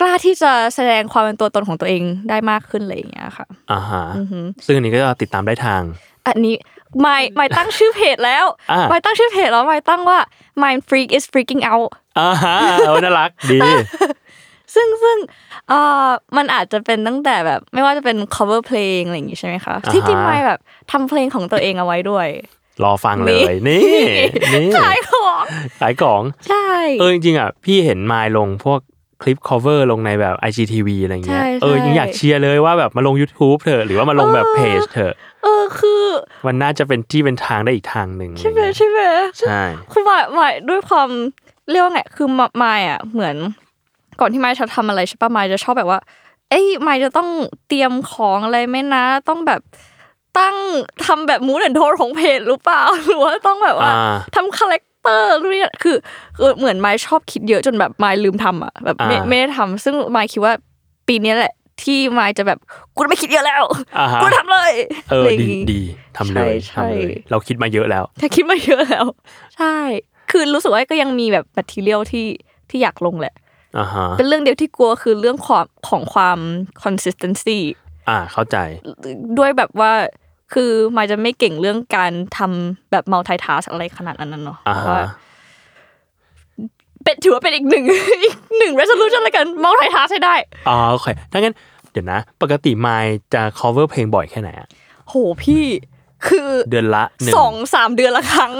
[0.00, 5.82] กล้าที่จะแสดงความเป็นตัวตนของตัวเองได้มากขึ้นอะไรอย่างเงี้ยค่ะอ่าฮะอือหือซึ่งอันนี้ก็ติดตามได้ทาง
[6.26, 6.54] อันนี้
[7.02, 10.18] ไม่ไม่ตั้งชื่อเพจแล้วอ่าไม่ตั้งชื่อเพจแล้วไม่ตั้งว่า
[10.62, 13.58] mind freak is freaking out อ่าฮะเออน่ารักดี
[14.74, 15.16] ซึ่งซึ่ง
[15.68, 20.58] เอ่อมันอาจจะเป็นตั้งแต่แบบไม่ว่าจะเป็น cover เพลงอะไรอย่างงี้ใช่ไหมคะอ่าฮะที่จริงไม่แบบ
[20.92, 22.28] ทำเพลงของตัวเองเอาไว้ด้วย
[22.84, 23.82] รอฟังเลย นี่
[24.54, 25.42] นี่ขายของ
[25.80, 26.68] ขายของ ใช่
[27.00, 28.80] เออจริงๆอะพี่เห็นมายลงพวก
[29.22, 36.04] คลิป cover ลงในแบบ IGTV อะไรเงี้ยใช่เออใช่ยังอยากเชียร์เลยว่าแบบมาลง YouTube เถอะหรือว่ามาลงแบบเพจเถอะเออคือ
[36.46, 39.00] มันน่าจะเป็นที่เป็นทางได้อีกทางหนึ่งใช่ไหมอะไรเงี้ยใช่ไหม
[39.38, 39.62] ใช่
[39.92, 41.08] คือหมายหมายด้วยความ
[41.70, 43.36] เรียกว่าไงคือมมายอะเหมือน
[44.20, 46.00] ก่อนที่มายจะทำอะไรใช่ปะมายจะชอบแบบว่า
[46.50, 47.28] เอ้ยมายจะต้อง
[47.68, 49.60] เตรียมของอะไรไหมนะ ต้องแบบ
[50.38, 50.56] ตั้ง
[51.06, 55.96] ทำแบบ mood and tone ของเพจหรือเปล่าหรือว่าต้องแบบว่าอ่าทำคาแรคเตอร์รู้เนี่ยคือ
[56.36, 60.52] คือเหมือนมายชอบคิดเยอะจนแบบมายลืมทำอะแบบไม่อ่าไม่ได้ทำซึ่งมายคิดว่า
[61.08, 62.58] ปีนี้แหละที่มายจะแบบ
[62.94, 63.64] กูจะไม่คิดเยอะแล้ว
[63.98, 64.72] อ่าฮะกูทำเลย
[65.10, 65.80] เอออะไรย่างดีงี้ดี
[66.16, 69.06] ทำเลยใช่ทำเลยใช่เราคิดมาเยอะแล้วถ้าคิดมาเยอะแล้ว
[69.56, 69.76] ใช่
[70.30, 72.26] คือรู้สึกว่าก็ยังมีแบบ material ที่
[72.70, 73.34] ที่อยากลงแหละ
[73.78, 76.38] อ่าฮะเป็นเรื่องเดียวที่กลัวคือเรื่องความของความ
[76.82, 77.58] consistency
[78.08, 78.56] อ่าเข้าใจ
[79.38, 79.92] ด้วยแบบว่า
[80.54, 85.06] คือมายจะไม่เก่งเรื่องการทำแบบ multitask อะไรขนาดนั้นเนาะอ่าเพราะฮะว่า
[87.04, 87.84] เป็นถือว่าเป็นอีกหนึ่ง
[88.22, 90.34] อีกหนึ่ง resolution แล้วกัน multitask ให้ได้
[90.68, 91.54] อ๋อโอเคถ้างั้น
[91.92, 94.68] เดี๋ยวนะ ปกติมายจะ cover เพลงบ่อยแค่ไหนอะ
[95.08, 95.64] โหพี่
[96.26, 98.52] คือเดือนละหนึ่งสองสามเดือนละครั้ง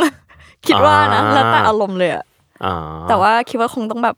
[0.66, 2.24] คิดว่านะอ่าแล้วแต่อารมณ์เลยอะ
[2.64, 2.74] อ๋อ
[3.08, 4.16] แต่ว่าคิดว่าคงต้องแบบ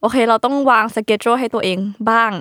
[0.00, 1.78] โอเค เราต้องวางสเกจ u ให้ตัวเอง
[2.10, 2.32] บ้าง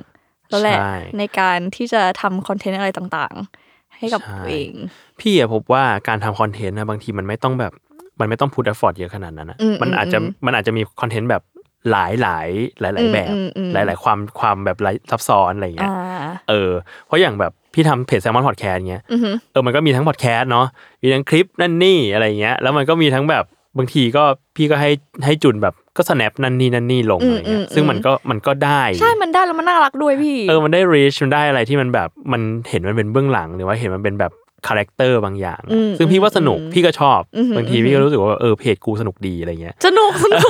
[0.50, 3.65] แล้วแหละใช่ในการที่จะทำคอนเทนต์อะไรต่างๆ
[4.06, 4.72] ให้กับใช่ตัวเอง
[5.20, 7.74] พี่อะพบว่าการทำคอนเทนต์นะบางทีมันไม่ต้องแบบ
[8.20, 11.44] มันไม่ต้องพูด effort เยอะขนาดนั้นนะอืมมันอาจจะอืมมันอาจจะมีคอนเทนต์แบบ
[11.92, 12.48] หลายหลาย
[12.82, 16.72] หลายหลายๆแบบอืมอืมหลายหลายๆความความแบบหลายซับซ้อนอะไรอย่างเงี้อ่ายเออ
[17.08, 20.68] เพราะอย่างแบบพี่ทำเพจแซมมอนพอดแคสต์เงี้ยอือหือเออมันก็มีทั้งพอดแคสต์เนาะ
[21.04, 23.44] มีทั้งคลิปนั่นนี่อะไรอย่างเงี้ยแล้วมันก็มีทั้งแบบ
[23.78, 24.24] บางทีก็
[24.56, 24.92] พี่ก็ให้
[25.26, 34.34] ให้จุนแบบ ก็ snap นั่นนี่นั่นนี่ลงอะไรเงี้ยซึ่งมันก็มันก็ได้ ใช่มันได้แล้วมันน่ารักด้วยพี่ เออมันได้ reach มันได้อะไรที่มันแบบมันเห็นมันเป็นเบื้องหลังหรือว่าเห็นมันเป็นแบบ
[34.68, 40.50] คาแรคเตอร์บางอย่างอืมซึ่งพี่ว่าสนุกอืมพี่ก็ชอบอืมบางทีพี่ก็รู้สึกว่าเออเพจกูสนุกดีอะไรเงี้ยสนุกสนุก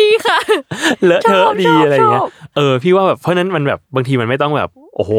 [0.00, 0.38] ดีค่ะ
[1.04, 5.12] เลอะเทอะดีชอบอะไรเงี้ยชอบเออพี่ว่าแบบเพราะฉะนั้นมันแบบบางทีมันไม่ต้องแบบโอ้โห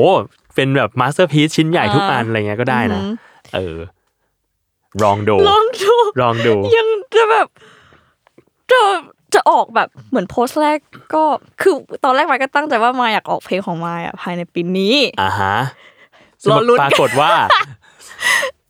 [0.56, 3.14] เป็นแบบ masterpiece ชิ้นใหญ่ทุกอ่าอันอะไรเงี้ยก็ได้นะอือหื
[3.56, 3.78] เออ
[5.04, 7.48] ลองดูลองดูลองดูยังจะแบบ
[8.72, 8.82] จะ
[9.34, 10.78] จะออกแบบเหมือนโพสต์แรก
[11.14, 11.24] ก็
[11.62, 15.56] คือตอนแรกมายก็ตั้งใจว่ามายอยากออกเพลงของมายอะภายในปีนี้อ่าฮะ
[16.50, 17.32] รอลุ้นปรากฏว่า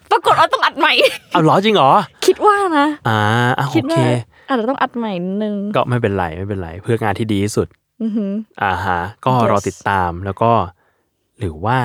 [0.10, 0.94] เราต้องอัดใหม่
[1.32, 1.92] เอาเหรอจริงเหรอ
[2.26, 3.20] คิดว่านะอ่า
[3.58, 4.08] อะคิดโอเคว่า
[4.48, 7.68] อาจจะต้องอัดใหม่นิดนึงก็ไม่เป็นไรไม่เป็นไรเพื่องานที่ดีที่สุด
[8.02, 8.32] อือหือ
[8.64, 10.52] อ่าฮะก็ Yes รอติดตามแล้วก็
[11.40, 11.78] หรือว่า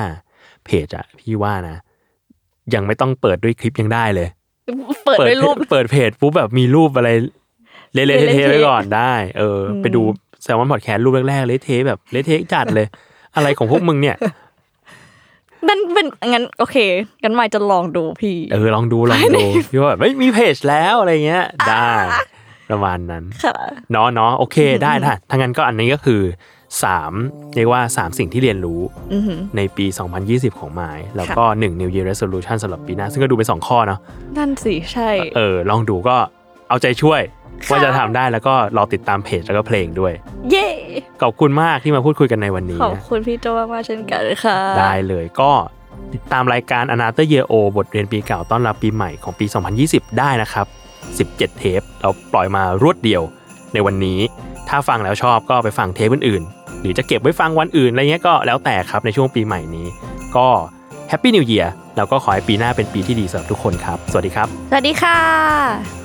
[0.65, 1.77] เพจอะพี่ว่านะ
[2.73, 4.27] ยังไม่ต้องเปิดด้วยคลิปยังได้เลย
[5.07, 7.09] เปิดด้วยรูปเปิดเพจปุ๊บแบบมีรูปอะไร
[7.95, 10.01] เละๆเละๆเทะๆไว้ก่อนได้ เอออมไปดู
[10.43, 12.87] แซลมอนพอดแคสต์รูปแรกๆเละเทะแบบเละเทะจัดเลย
[13.35, 14.17] อะไรของพวกมึงเนี่ย
[15.67, 16.77] นั่นเป็นงั้นโอเค
[17.23, 21.89] งั้นใหม่จะลองดูพี่เออลองดูลองดูพี่ว่าแบบเฮ้ยมีเพจแล้วอะไรเงี้ย ได้
[22.71, 23.55] ประมาณนั้นค่ะ
[23.91, 26.21] เนาะเนาะโอเคได้ถ้าถ้างั้นก็อันนี้ก็คือ
[26.83, 27.11] สาม
[27.55, 28.81] เรียกว่าสามสิ่งที่เรียนรู้
[29.13, 29.85] อือหือในปี
[30.23, 33.99] 2020 ของไมล์แล้วก็1 New Year Resolution สำหรับปีหน้า ซึ่งก็ดูเป็น2ข้อเนาะ
[34.37, 36.15] นั่นสิใช่ เออ ลองดูก็
[36.69, 40.13] เอาใจช่วยค่ะ ว่าจะทำได้แล้วก็รอติดตามเพจแล้วก็เพลงด้วย
[40.51, 40.67] เย่
[41.21, 45.51] ขอบคุณมากที่มาพูดคุยกันในวันนี้ ขอบนะคุณพี่โจมากๆเช่นกันค่ะ ได้เลยก็
[46.13, 49.45] ติดตามรายการ a n a t h e r Year O บทเรียนปีเก่าต้อนรับปีใหม่ของปี
[49.81, 50.67] 2020 ได้นะครับ
[51.17, 53.21] 17 เทป เราปล่อยมารวดเดียว
[53.73, 54.19] ในวันนี้
[54.69, 59.87] ถ้าฟังแล้วชอบก็ไปฟังเทปอื่นๆ หรือจะเก็บไว้ฟังวันอื่นอะไรเงี้ยก็แล้วแต่ครับในช่วงปีใหม่นี้
[60.35, 60.47] ก็
[61.09, 66.04] แฮปปี้นิว e ย r แล้วก็ขอให้ปีหน้าเป็นปีที่ดีสำหรับทุกคนครับ สวัสดีครับ สวัสดีค่ะ